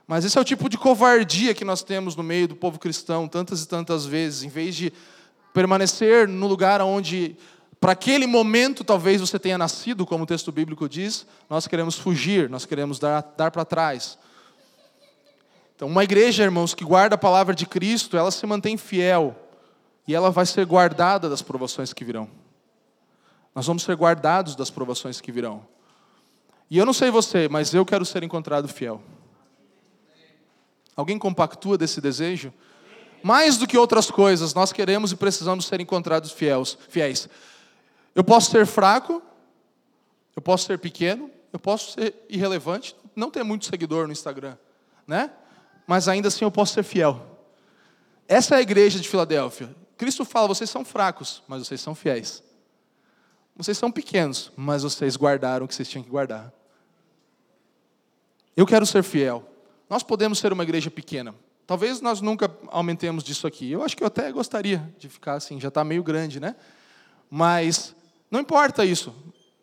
[0.05, 3.29] Mas esse é o tipo de covardia que nós temos no meio do povo cristão,
[3.29, 4.93] tantas e tantas vezes, em vez de
[5.55, 7.37] permanecer no lugar onde,
[7.81, 12.51] para aquele momento, talvez você tenha nascido, como o texto bíblico diz, nós queremos fugir,
[12.51, 14.19] nós queremos dar, dar para trás.
[15.77, 19.37] Então, uma igreja, irmãos, que guarda a palavra de Cristo, ela se mantém fiel
[20.05, 22.40] e ela vai ser guardada das provações que virão.
[23.55, 25.67] Nós vamos ser guardados das provações que virão.
[26.71, 29.03] E eu não sei você, mas eu quero ser encontrado fiel.
[30.95, 32.53] Alguém compactua desse desejo?
[33.23, 36.79] Mais do que outras coisas, nós queremos e precisamos ser encontrados fiéis.
[36.89, 37.29] fiéis.
[38.15, 39.23] Eu posso ser fraco,
[40.35, 44.57] eu posso ser pequeno, eu posso ser irrelevante, não ter muito seguidor no Instagram,
[45.07, 45.31] né?
[45.87, 47.21] mas ainda assim eu posso ser fiel.
[48.29, 49.75] Essa é a igreja de Filadélfia.
[49.97, 52.45] Cristo fala: vocês são fracos, mas vocês são fiéis.
[53.63, 56.51] Vocês são pequenos, mas vocês guardaram o que vocês tinham que guardar.
[58.57, 59.47] Eu quero ser fiel.
[59.89, 61.35] Nós podemos ser uma igreja pequena.
[61.67, 63.71] Talvez nós nunca aumentemos disso aqui.
[63.71, 66.57] Eu acho que eu até gostaria de ficar assim, já está meio grande, né?
[67.31, 67.95] Mas
[68.31, 69.11] não importa isso.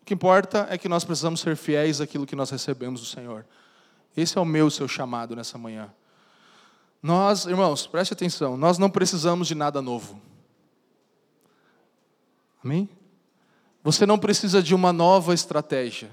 [0.01, 3.45] O que importa é que nós precisamos ser fiéis àquilo que nós recebemos do Senhor.
[4.15, 5.91] Esse é o meu, seu chamado nessa manhã.
[7.01, 10.21] Nós, irmãos, preste atenção, nós não precisamos de nada novo.
[12.63, 12.89] Amém?
[13.87, 16.11] Você não precisa de uma nova estratégia.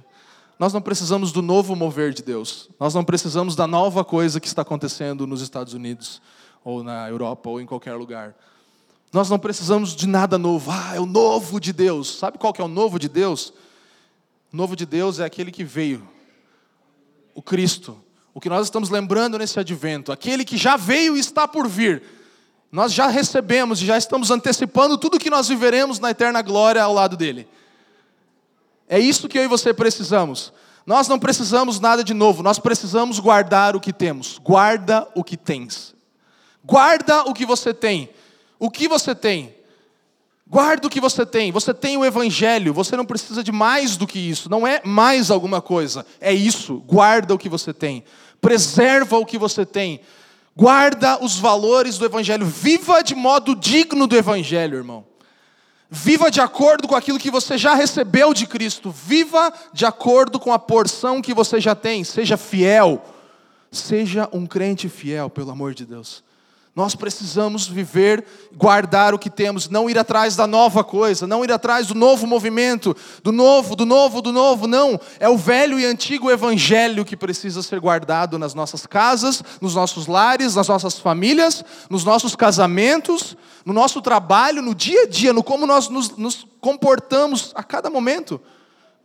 [0.60, 2.68] Nós não precisamos do novo mover de Deus.
[2.78, 6.22] Nós não precisamos da nova coisa que está acontecendo nos Estados Unidos,
[6.62, 8.32] ou na Europa, ou em qualquer lugar.
[9.12, 10.70] Nós não precisamos de nada novo.
[10.70, 12.16] Ah, é o novo de Deus.
[12.16, 13.52] Sabe qual que é o novo de Deus?
[14.52, 16.08] O novo de Deus é aquele que veio,
[17.34, 18.00] o Cristo,
[18.32, 22.04] o que nós estamos lembrando nesse advento, aquele que já veio e está por vir.
[22.70, 26.94] Nós já recebemos e já estamos antecipando tudo que nós viveremos na eterna glória ao
[26.94, 27.48] lado dele.
[28.94, 30.52] É isso que eu e você precisamos.
[30.86, 34.38] Nós não precisamos nada de novo, nós precisamos guardar o que temos.
[34.38, 35.94] Guarda o que tens.
[36.62, 38.10] Guarda o que você tem.
[38.58, 39.54] O que você tem?
[40.46, 41.50] Guarda o que você tem.
[41.50, 44.50] Você tem o Evangelho, você não precisa de mais do que isso.
[44.50, 46.82] Não é mais alguma coisa, é isso.
[46.86, 48.04] Guarda o que você tem
[48.44, 50.02] preserva o que você tem,
[50.54, 55.06] guarda os valores do Evangelho, viva de modo digno do Evangelho, irmão.
[55.96, 60.52] Viva de acordo com aquilo que você já recebeu de Cristo, viva de acordo com
[60.52, 63.00] a porção que você já tem, seja fiel,
[63.70, 66.24] seja um crente fiel, pelo amor de Deus.
[66.74, 71.52] Nós precisamos viver, guardar o que temos, não ir atrás da nova coisa, não ir
[71.52, 74.98] atrás do novo movimento, do novo, do novo, do novo, não.
[75.20, 80.08] É o velho e antigo evangelho que precisa ser guardado nas nossas casas, nos nossos
[80.08, 85.44] lares, nas nossas famílias, nos nossos casamentos, no nosso trabalho, no dia a dia, no
[85.44, 88.40] como nós nos, nos comportamos a cada momento.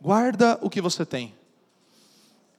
[0.00, 1.32] Guarda o que você tem.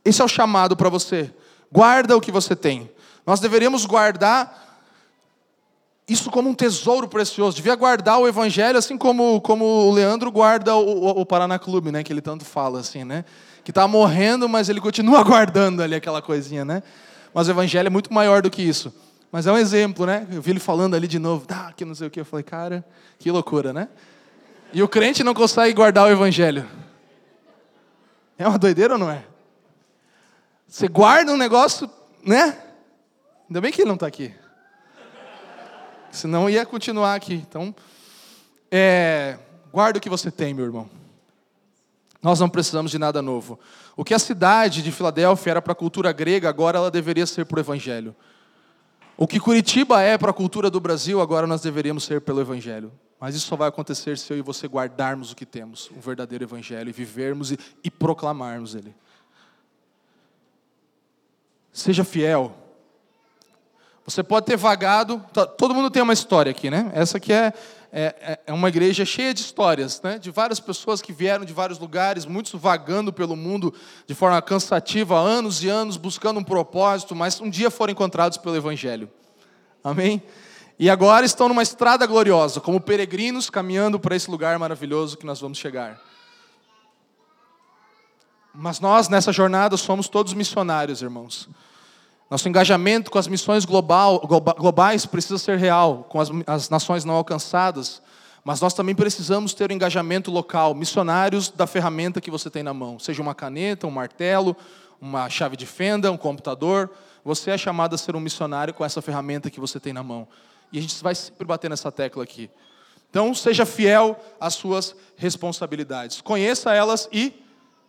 [0.05, 1.29] Esse é o chamado para você.
[1.69, 2.89] Guarda o que você tem.
[3.25, 4.70] Nós deveríamos guardar
[6.11, 7.55] isso como um tesouro precioso.
[7.55, 11.91] Devia guardar o evangelho, assim como, como o Leandro guarda o, o, o Paraná Clube,
[11.91, 12.03] né?
[12.03, 13.23] Que ele tanto fala, assim, né?
[13.63, 16.83] Que está morrendo, mas ele continua guardando ali aquela coisinha, né?
[17.33, 18.93] Mas o evangelho é muito maior do que isso.
[19.31, 20.27] Mas é um exemplo, né?
[20.31, 22.19] Eu vi ele falando ali de novo, tá, que não sei o que.
[22.19, 22.85] Eu falei, cara,
[23.17, 23.87] que loucura, né?
[24.73, 26.67] E o crente não consegue guardar o evangelho.
[28.37, 29.23] É uma doideira ou não é?
[30.67, 31.89] Você guarda um negócio,
[32.25, 32.57] né?
[33.47, 34.33] Ainda bem que ele não está aqui
[36.11, 37.33] senão ia continuar aqui.
[37.33, 37.73] Então,
[38.69, 39.37] é,
[39.71, 40.89] guarda o que você tem, meu irmão.
[42.21, 43.59] Nós não precisamos de nada novo.
[43.95, 47.45] O que a cidade de Filadélfia era para a cultura grega, agora ela deveria ser
[47.45, 48.15] para o Evangelho.
[49.17, 52.91] O que Curitiba é para a cultura do Brasil, agora nós deveríamos ser pelo Evangelho.
[53.19, 56.43] Mas isso só vai acontecer se eu e você guardarmos o que temos, o verdadeiro
[56.43, 58.95] Evangelho, e vivermos e, e proclamarmos ele.
[61.71, 62.55] Seja fiel
[64.05, 65.23] você pode ter vagado.
[65.57, 66.91] Todo mundo tem uma história aqui, né?
[66.93, 67.53] Essa aqui é,
[67.93, 70.17] é, é, é uma igreja cheia de histórias, né?
[70.17, 73.73] de várias pessoas que vieram de vários lugares, muitos vagando pelo mundo
[74.07, 78.55] de forma cansativa, anos e anos, buscando um propósito, mas um dia foram encontrados pelo
[78.55, 79.09] Evangelho.
[79.83, 80.23] Amém?
[80.79, 85.39] E agora estão numa estrada gloriosa, como peregrinos caminhando para esse lugar maravilhoso que nós
[85.41, 85.99] vamos chegar.
[88.53, 91.47] Mas nós, nessa jornada, somos todos missionários, irmãos.
[92.31, 94.21] Nosso engajamento com as missões global,
[94.57, 98.01] globais precisa ser real, com as, as nações não alcançadas,
[98.41, 102.73] mas nós também precisamos ter um engajamento local, missionários da ferramenta que você tem na
[102.73, 104.55] mão, seja uma caneta, um martelo,
[105.01, 106.89] uma chave de fenda, um computador.
[107.25, 110.25] Você é chamado a ser um missionário com essa ferramenta que você tem na mão.
[110.71, 112.49] E a gente vai sempre bater nessa tecla aqui.
[113.09, 116.21] Então, seja fiel às suas responsabilidades.
[116.21, 117.33] Conheça elas e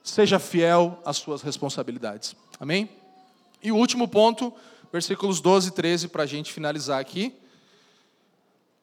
[0.02, 2.34] seja fiel às suas responsabilidades.
[2.58, 3.01] Amém?
[3.62, 4.52] E o último ponto,
[4.92, 7.34] versículos 12 e 13, para a gente finalizar aqui.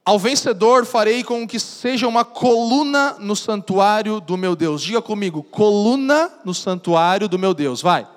[0.06, 4.82] Ao vencedor farei com que seja uma coluna no santuário do meu Deus.
[4.82, 7.82] Diga comigo, coluna no santuário do meu Deus.
[7.82, 8.08] Vai.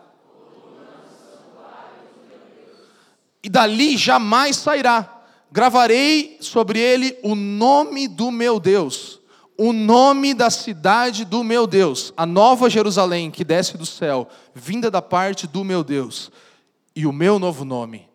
[3.42, 5.20] E dali jamais sairá.
[5.50, 9.20] Gravarei sobre ele o nome do meu Deus
[9.56, 14.90] o nome da cidade do meu Deus, a nova Jerusalém que desce do céu, vinda
[14.90, 16.30] da parte do meu Deus,
[16.94, 18.08] e o meu novo nome.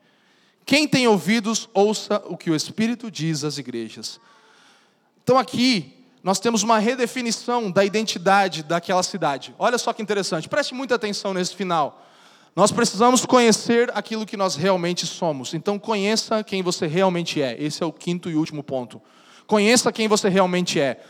[0.66, 4.20] Quem tem ouvidos, ouça o que o Espírito diz às igrejas.
[5.24, 9.56] Então aqui nós temos uma redefinição da identidade daquela cidade.
[9.58, 12.04] Olha só que interessante, preste muita atenção nesse final.
[12.56, 15.54] Nós precisamos conhecer aquilo que nós realmente somos.
[15.54, 17.56] Então conheça quem você realmente é.
[17.62, 19.02] Esse é o quinto e último ponto.
[19.46, 21.02] Conheça quem você realmente é.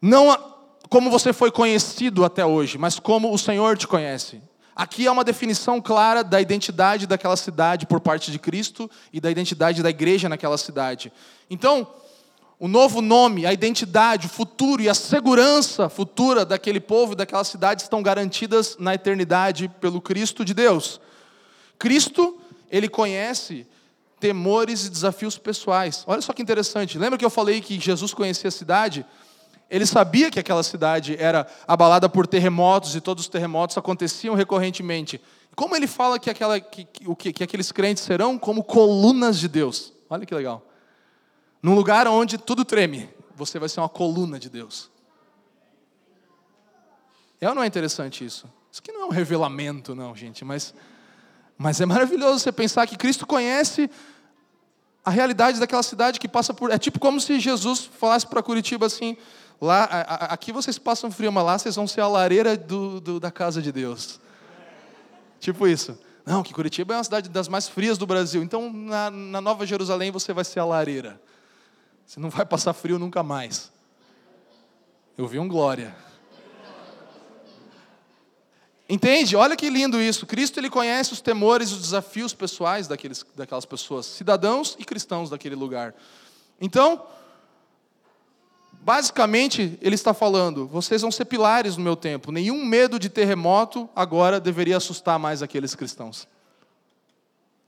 [0.00, 0.52] Não
[0.88, 4.42] como você foi conhecido até hoje, mas como o Senhor te conhece.
[4.74, 9.30] Aqui há uma definição clara da identidade daquela cidade por parte de Cristo e da
[9.30, 11.12] identidade da igreja naquela cidade.
[11.50, 11.86] Então,
[12.58, 17.44] o novo nome, a identidade, o futuro e a segurança futura daquele povo e daquela
[17.44, 21.00] cidade estão garantidas na eternidade pelo Cristo de Deus.
[21.78, 22.38] Cristo,
[22.70, 23.66] ele conhece
[24.20, 26.04] temores e desafios pessoais.
[26.06, 26.96] Olha só que interessante.
[26.96, 29.04] Lembra que eu falei que Jesus conhecia a cidade?
[29.72, 35.18] Ele sabia que aquela cidade era abalada por terremotos e todos os terremotos aconteciam recorrentemente.
[35.56, 39.90] Como ele fala que, aquela, que, que, que aqueles crentes serão como colunas de Deus?
[40.10, 40.62] Olha que legal.
[41.62, 44.90] Num lugar onde tudo treme, você vai ser uma coluna de Deus.
[47.40, 48.46] É ou não é interessante isso?
[48.70, 50.74] Isso aqui não é um revelamento, não, gente, mas,
[51.56, 53.88] mas é maravilhoso você pensar que Cristo conhece
[55.02, 56.70] a realidade daquela cidade que passa por.
[56.70, 59.16] É tipo como se Jesus falasse para Curitiba assim:
[59.62, 59.84] Lá,
[60.28, 63.62] aqui vocês passam frio, mas lá vocês vão ser a lareira do, do, da casa
[63.62, 64.18] de Deus.
[65.38, 65.96] Tipo isso.
[66.26, 68.42] Não, que Curitiba é uma cidade das mais frias do Brasil.
[68.42, 71.22] Então, na, na Nova Jerusalém, você vai ser a lareira.
[72.04, 73.70] Você não vai passar frio nunca mais.
[75.16, 75.94] Eu vi um glória.
[78.88, 79.36] Entende?
[79.36, 80.26] Olha que lindo isso.
[80.26, 85.54] Cristo ele conhece os temores os desafios pessoais daqueles, daquelas pessoas, cidadãos e cristãos daquele
[85.54, 85.94] lugar.
[86.60, 87.06] Então,
[88.84, 92.32] Basicamente, ele está falando: vocês vão ser pilares no meu tempo.
[92.32, 96.26] Nenhum medo de terremoto agora deveria assustar mais aqueles cristãos.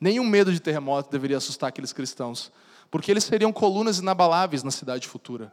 [0.01, 2.51] Nenhum medo de terremoto deveria assustar aqueles cristãos,
[2.91, 5.53] porque eles seriam colunas inabaláveis na cidade futura.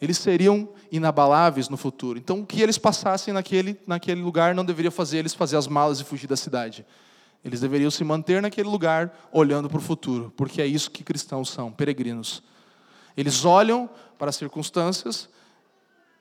[0.00, 2.18] Eles seriam inabaláveis no futuro.
[2.18, 6.00] Então, o que eles passassem naquele, naquele lugar não deveria fazer eles fazer as malas
[6.00, 6.84] e fugir da cidade.
[7.44, 11.50] Eles deveriam se manter naquele lugar olhando para o futuro, porque é isso que cristãos
[11.50, 12.42] são, peregrinos.
[13.18, 15.28] Eles olham para as circunstâncias,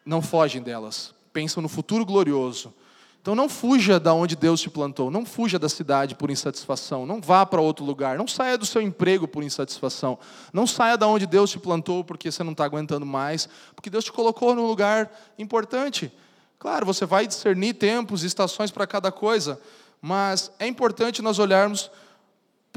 [0.03, 2.73] não fogem delas, pensam no futuro glorioso.
[3.21, 7.21] Então não fuja da onde Deus te plantou, não fuja da cidade por insatisfação, não
[7.21, 10.17] vá para outro lugar, não saia do seu emprego por insatisfação,
[10.51, 14.03] não saia da onde Deus te plantou porque você não está aguentando mais, porque Deus
[14.03, 16.11] te colocou num lugar importante.
[16.57, 19.61] Claro, você vai discernir tempos e estações para cada coisa,
[20.01, 21.91] mas é importante nós olharmos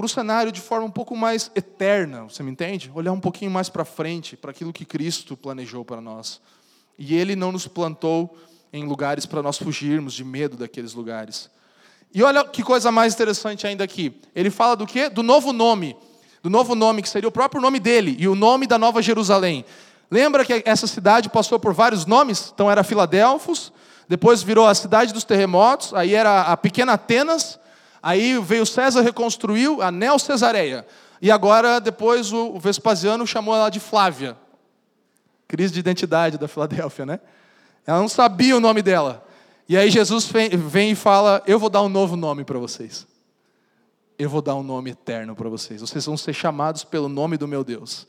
[0.00, 2.90] para o cenário de forma um pouco mais eterna, você me entende?
[2.94, 6.40] Olhar um pouquinho mais para frente, para aquilo que Cristo planejou para nós.
[6.98, 8.34] E Ele não nos plantou
[8.72, 11.50] em lugares para nós fugirmos de medo daqueles lugares.
[12.14, 14.18] E olha que coisa mais interessante ainda aqui.
[14.34, 15.10] Ele fala do quê?
[15.10, 15.94] Do novo nome.
[16.42, 19.66] Do novo nome, que seria o próprio nome dele, e o nome da Nova Jerusalém.
[20.10, 22.50] Lembra que essa cidade passou por vários nomes?
[22.54, 23.70] Então era Filadelfos,
[24.08, 27.59] depois virou a cidade dos terremotos, aí era a pequena Atenas,
[28.02, 30.86] Aí veio César, reconstruiu a Neo Cesareia.
[31.20, 34.36] E agora, depois, o Vespasiano chamou ela de Flávia.
[35.46, 37.20] Crise de identidade da Filadélfia, né?
[37.86, 39.26] Ela não sabia o nome dela.
[39.68, 40.30] E aí Jesus
[40.68, 43.06] vem e fala: Eu vou dar um novo nome para vocês.
[44.18, 45.80] Eu vou dar um nome eterno para vocês.
[45.80, 48.06] Vocês vão ser chamados pelo nome do meu Deus.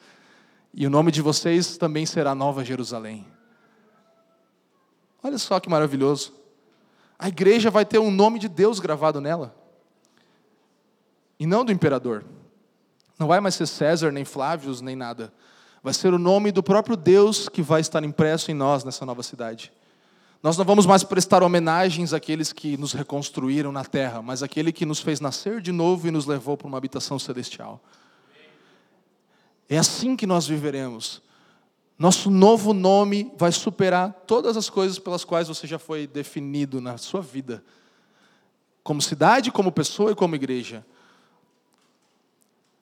[0.73, 3.25] E o nome de vocês também será Nova Jerusalém.
[5.23, 6.33] Olha só que maravilhoso.
[7.19, 9.55] A igreja vai ter um nome de Deus gravado nela.
[11.41, 12.23] E não do imperador.
[13.17, 15.33] Não vai mais ser César, nem Flávios, nem nada.
[15.81, 19.23] Vai ser o nome do próprio Deus que vai estar impresso em nós nessa nova
[19.23, 19.73] cidade.
[20.43, 24.85] Nós não vamos mais prestar homenagens àqueles que nos reconstruíram na terra, mas àquele que
[24.85, 27.81] nos fez nascer de novo e nos levou para uma habitação celestial.
[29.67, 31.23] É assim que nós viveremos.
[31.97, 36.99] Nosso novo nome vai superar todas as coisas pelas quais você já foi definido na
[36.99, 37.63] sua vida,
[38.83, 40.85] como cidade, como pessoa e como igreja.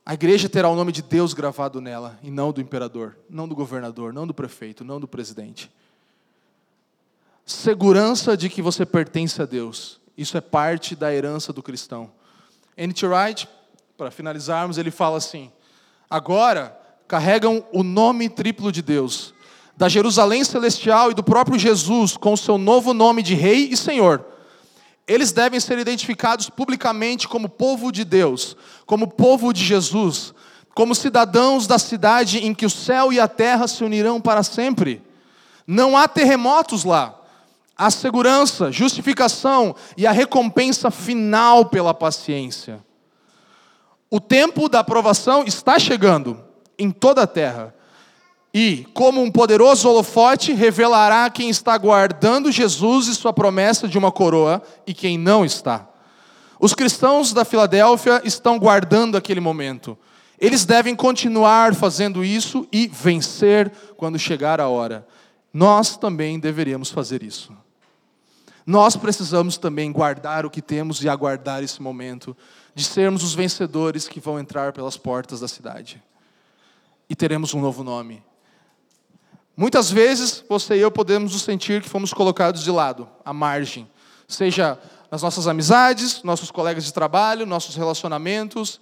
[0.09, 3.53] A igreja terá o nome de Deus gravado nela, e não do imperador, não do
[3.53, 5.71] governador, não do prefeito, não do presidente.
[7.45, 10.01] Segurança de que você pertence a Deus.
[10.17, 12.09] Isso é parte da herança do cristão.
[12.75, 13.05] N.T.
[13.05, 13.47] Wright,
[13.95, 15.51] para finalizarmos, ele fala assim:
[16.09, 16.75] agora
[17.07, 19.31] carregam o nome triplo de Deus,
[19.77, 23.77] da Jerusalém celestial e do próprio Jesus, com o seu novo nome de Rei e
[23.77, 24.25] Senhor.
[25.09, 28.55] Eles devem ser identificados publicamente como povo de Deus,
[28.85, 30.35] como povo de Jesus,
[30.75, 35.01] como cidadãos da cidade em que o céu e a terra se unirão para sempre.
[35.65, 37.19] Não há terremotos lá.
[37.75, 42.79] Há segurança, justificação e a recompensa final pela paciência.
[44.11, 46.39] O tempo da aprovação está chegando
[46.77, 47.73] em toda a terra.
[48.53, 54.11] E, como um poderoso holofote, revelará quem está guardando Jesus e sua promessa de uma
[54.11, 55.87] coroa e quem não está.
[56.59, 59.97] Os cristãos da Filadélfia estão guardando aquele momento.
[60.39, 65.07] Eles devem continuar fazendo isso e vencer quando chegar a hora.
[65.53, 67.53] Nós também deveríamos fazer isso.
[68.65, 72.35] Nós precisamos também guardar o que temos e aguardar esse momento
[72.73, 76.01] de sermos os vencedores que vão entrar pelas portas da cidade
[77.09, 78.23] e teremos um novo nome.
[79.59, 83.91] Muitas vezes você e eu podemos nos sentir que fomos colocados de lado, à margem,
[84.25, 84.79] seja
[85.11, 88.79] nas nossas amizades, nossos colegas de trabalho, nossos relacionamentos,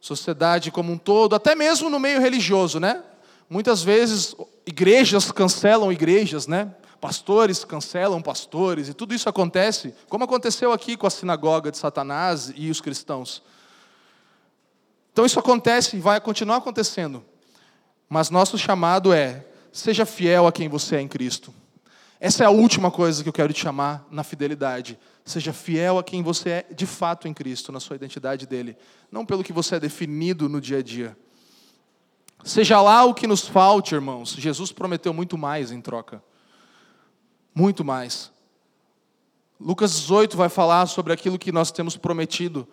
[0.00, 3.04] sociedade como um todo, até mesmo no meio religioso, né?
[3.48, 4.34] Muitas vezes
[4.66, 6.74] igrejas cancelam igrejas, né?
[7.00, 12.52] Pastores cancelam pastores, e tudo isso acontece, como aconteceu aqui com a sinagoga de Satanás
[12.56, 13.44] e os cristãos.
[15.12, 17.24] Então isso acontece e vai continuar acontecendo.
[18.08, 21.52] Mas nosso chamado é: seja fiel a quem você é em Cristo.
[22.20, 24.98] Essa é a última coisa que eu quero te chamar na fidelidade.
[25.24, 28.76] Seja fiel a quem você é de fato em Cristo, na sua identidade dele,
[29.10, 31.16] não pelo que você é definido no dia a dia.
[32.44, 36.22] Seja lá o que nos falte, irmãos, Jesus prometeu muito mais em troca.
[37.54, 38.30] Muito mais.
[39.60, 42.66] Lucas 18 vai falar sobre aquilo que nós temos prometido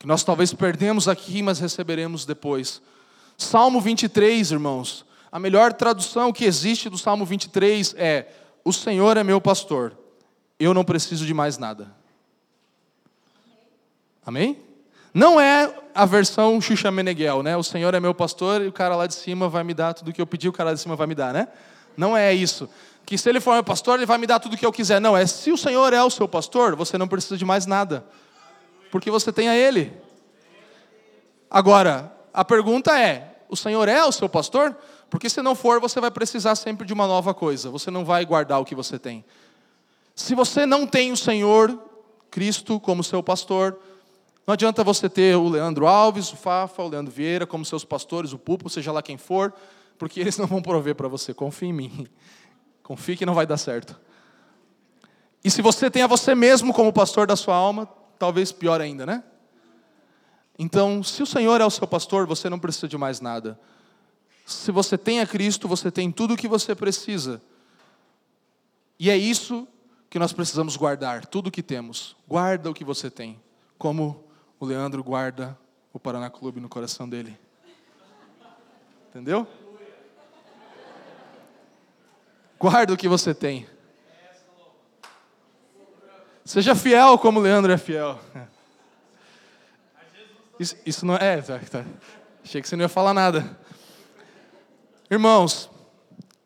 [0.00, 2.80] que nós talvez perdemos aqui, mas receberemos depois.
[3.36, 8.26] Salmo 23, irmãos, a melhor tradução que existe do Salmo 23 é:
[8.64, 9.96] O Senhor é meu pastor,
[10.58, 11.94] eu não preciso de mais nada.
[14.24, 14.58] Amém?
[15.12, 17.56] Não é a versão Xuxa Meneghel, né?
[17.56, 20.12] O Senhor é meu pastor e o cara lá de cima vai me dar tudo
[20.12, 21.48] que eu pedi, o cara lá de cima vai me dar, né?
[21.96, 22.68] Não é isso.
[23.04, 25.00] Que se ele for meu pastor, ele vai me dar tudo que eu quiser.
[25.00, 28.04] Não, é se o Senhor é o seu pastor, você não precisa de mais nada
[28.90, 29.92] porque você tem a Ele.
[31.48, 34.76] Agora, a pergunta é: o Senhor é o seu pastor?
[35.10, 38.24] Porque se não for, você vai precisar sempre de uma nova coisa, você não vai
[38.24, 39.24] guardar o que você tem.
[40.14, 41.76] Se você não tem o Senhor,
[42.30, 43.78] Cristo, como seu pastor,
[44.46, 48.32] não adianta você ter o Leandro Alves, o Fafa, o Leandro Vieira como seus pastores,
[48.32, 49.52] o Pupo, seja lá quem for,
[49.98, 51.34] porque eles não vão prover para você.
[51.34, 52.08] Confie em mim.
[52.82, 53.98] Confie que não vai dar certo.
[55.44, 57.88] E se você tem a você mesmo como pastor da sua alma,
[58.18, 59.24] talvez pior ainda, né?
[60.58, 63.58] Então, se o Senhor é o seu pastor, você não precisa de mais nada.
[64.50, 67.40] Se você tem a Cristo, você tem tudo o que você precisa.
[68.98, 69.66] E é isso
[70.10, 72.16] que nós precisamos guardar, tudo o que temos.
[72.26, 73.40] Guarda o que você tem,
[73.78, 74.24] como
[74.58, 75.56] o Leandro guarda
[75.92, 77.38] o Paraná Clube no coração dele.
[79.08, 79.46] Entendeu?
[82.58, 83.68] Guarda o que você tem.
[86.44, 88.18] Seja fiel como o Leandro é fiel.
[90.58, 91.40] Isso, isso não é.
[91.40, 91.84] Tá, tá.
[92.44, 93.58] Achei que você não ia falar nada.
[95.10, 95.68] Irmãos,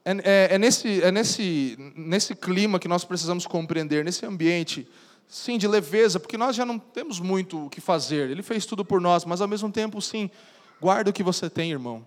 [0.05, 4.89] é, é, é, nesse, é nesse, nesse clima que nós precisamos compreender, nesse ambiente,
[5.29, 8.31] sim, de leveza, porque nós já não temos muito o que fazer.
[8.31, 10.31] Ele fez tudo por nós, mas ao mesmo tempo, sim,
[10.81, 12.07] guarda o que você tem, irmão.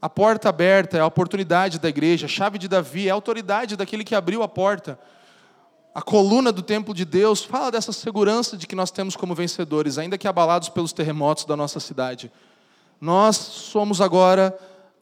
[0.00, 3.76] A porta aberta é a oportunidade da igreja, a chave de Davi é a autoridade
[3.76, 4.98] daquele que abriu a porta
[5.94, 9.98] a coluna do templo de Deus, fala dessa segurança de que nós temos como vencedores,
[9.98, 12.30] ainda que abalados pelos terremotos da nossa cidade.
[13.00, 14.56] Nós somos agora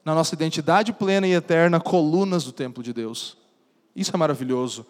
[0.05, 3.37] na nossa identidade plena e eterna, colunas do templo de Deus.
[3.95, 4.87] Isso é maravilhoso.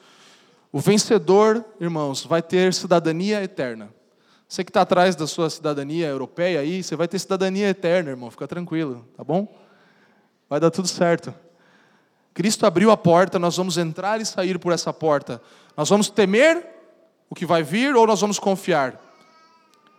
[0.70, 3.90] O vencedor, irmãos, vai ter cidadania eterna.
[4.46, 8.30] Você que está atrás da sua cidadania europeia aí, você vai ter cidadania eterna, irmão.
[8.30, 9.46] Fica tranquilo, tá bom?
[10.48, 11.34] Vai dar tudo certo.
[12.32, 15.42] Cristo abriu a porta, nós vamos entrar e sair por essa porta.
[15.76, 16.64] Nós vamos temer
[17.28, 19.07] o que vai vir ou nós vamos confiar?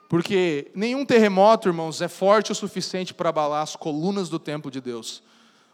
[0.09, 4.81] Porque nenhum terremoto, irmãos, é forte o suficiente para abalar as colunas do templo de
[4.81, 5.21] Deus.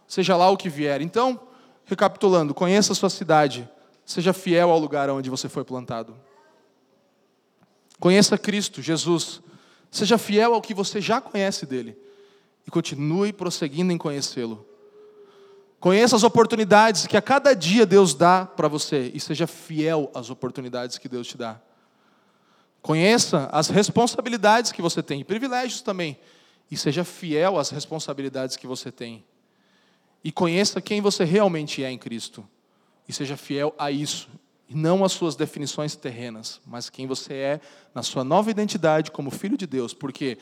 [0.05, 1.01] Seja lá o que vier.
[1.01, 1.39] Então,
[1.85, 3.67] recapitulando, conheça a sua cidade.
[4.05, 6.13] Seja fiel ao lugar onde você foi plantado.
[7.97, 9.41] Conheça Cristo, Jesus.
[9.89, 11.97] Seja fiel ao que você já conhece dele.
[12.67, 14.65] E continue prosseguindo em conhecê-lo.
[15.79, 19.11] Conheça as oportunidades que a cada dia Deus dá para você.
[19.13, 21.61] E seja fiel às oportunidades que Deus te dá.
[22.85, 26.19] Conheça as responsabilidades que você tem, e privilégios também.
[26.69, 29.25] E seja fiel às responsabilidades que você tem.
[30.23, 32.47] E conheça quem você realmente é em Cristo.
[33.07, 34.29] E seja fiel a isso
[34.69, 37.61] e não as suas definições terrenas, mas quem você é
[37.91, 40.37] na sua nova identidade como filho de Deus, porque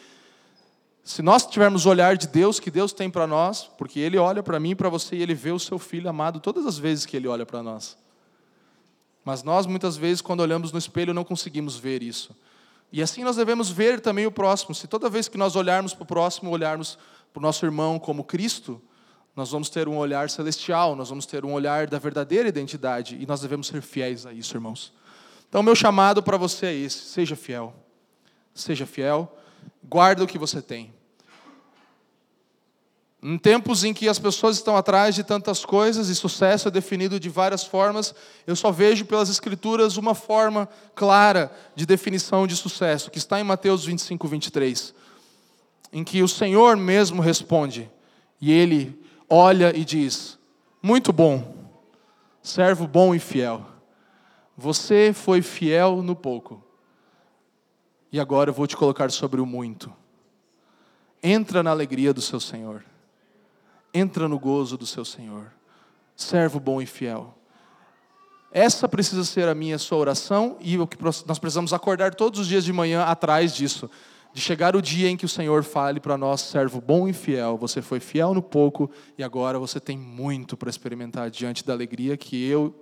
[1.02, 4.44] se nós tivermos o olhar de Deus que Deus tem para nós, porque Ele olha
[4.44, 7.06] para mim e para você e Ele vê o seu filho amado todas as vezes
[7.06, 8.03] que Ele olha para nós.
[9.24, 12.36] Mas nós, muitas vezes, quando olhamos no espelho, não conseguimos ver isso.
[12.92, 14.76] E assim nós devemos ver também o próximo.
[14.76, 16.98] Se toda vez que nós olharmos para o próximo, olharmos
[17.32, 18.82] para o nosso irmão como Cristo,
[19.36, 23.26] nós vamos ter um olhar celestial, nós vamos ter um olhar da verdadeira identidade e
[23.26, 24.94] nós devemos ser fiéis a isso, irmãos.
[25.50, 27.74] Então, meu chamado para você é esse: seja fiel.
[28.54, 29.36] Seja fiel,
[29.84, 30.94] guarda o que você tem.
[33.26, 37.18] Em tempos em que as pessoas estão atrás de tantas coisas e sucesso é definido
[37.18, 38.14] de várias formas,
[38.46, 43.44] eu só vejo pelas Escrituras uma forma clara de definição de sucesso, que está em
[43.46, 44.94] Mateus 25, 23,
[45.94, 47.90] em que o Senhor mesmo responde,
[48.42, 50.38] e ele olha e diz:
[50.82, 51.70] Muito bom,
[52.42, 53.66] servo bom e fiel.
[54.58, 56.62] Você foi fiel no pouco,
[58.12, 59.94] e agora eu vou te colocar sobre o muito.
[61.24, 62.84] Entra na alegria do seu Senhor,
[63.94, 65.52] entra no gozo do seu Senhor,
[66.16, 67.38] servo bom e fiel.
[68.52, 72.48] Essa precisa ser a minha sua oração e o que nós precisamos acordar todos os
[72.48, 73.90] dias de manhã atrás disso
[74.34, 77.56] de chegar o dia em que o Senhor fale para nós, servo bom e fiel,
[77.56, 82.18] você foi fiel no pouco e agora você tem muito para experimentar diante da alegria
[82.18, 82.82] que eu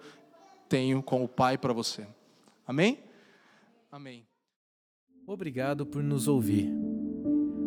[0.69, 2.07] tenho com o Pai para você.
[2.65, 3.03] Amém?
[3.91, 4.25] Amém.
[5.27, 6.90] Obrigado por nos ouvir.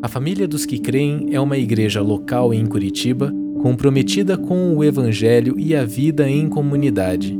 [0.04, 3.32] A Família dos que Creem é uma igreja local em Curitiba,
[3.62, 7.34] comprometida com o Evangelho e a vida em comunidade.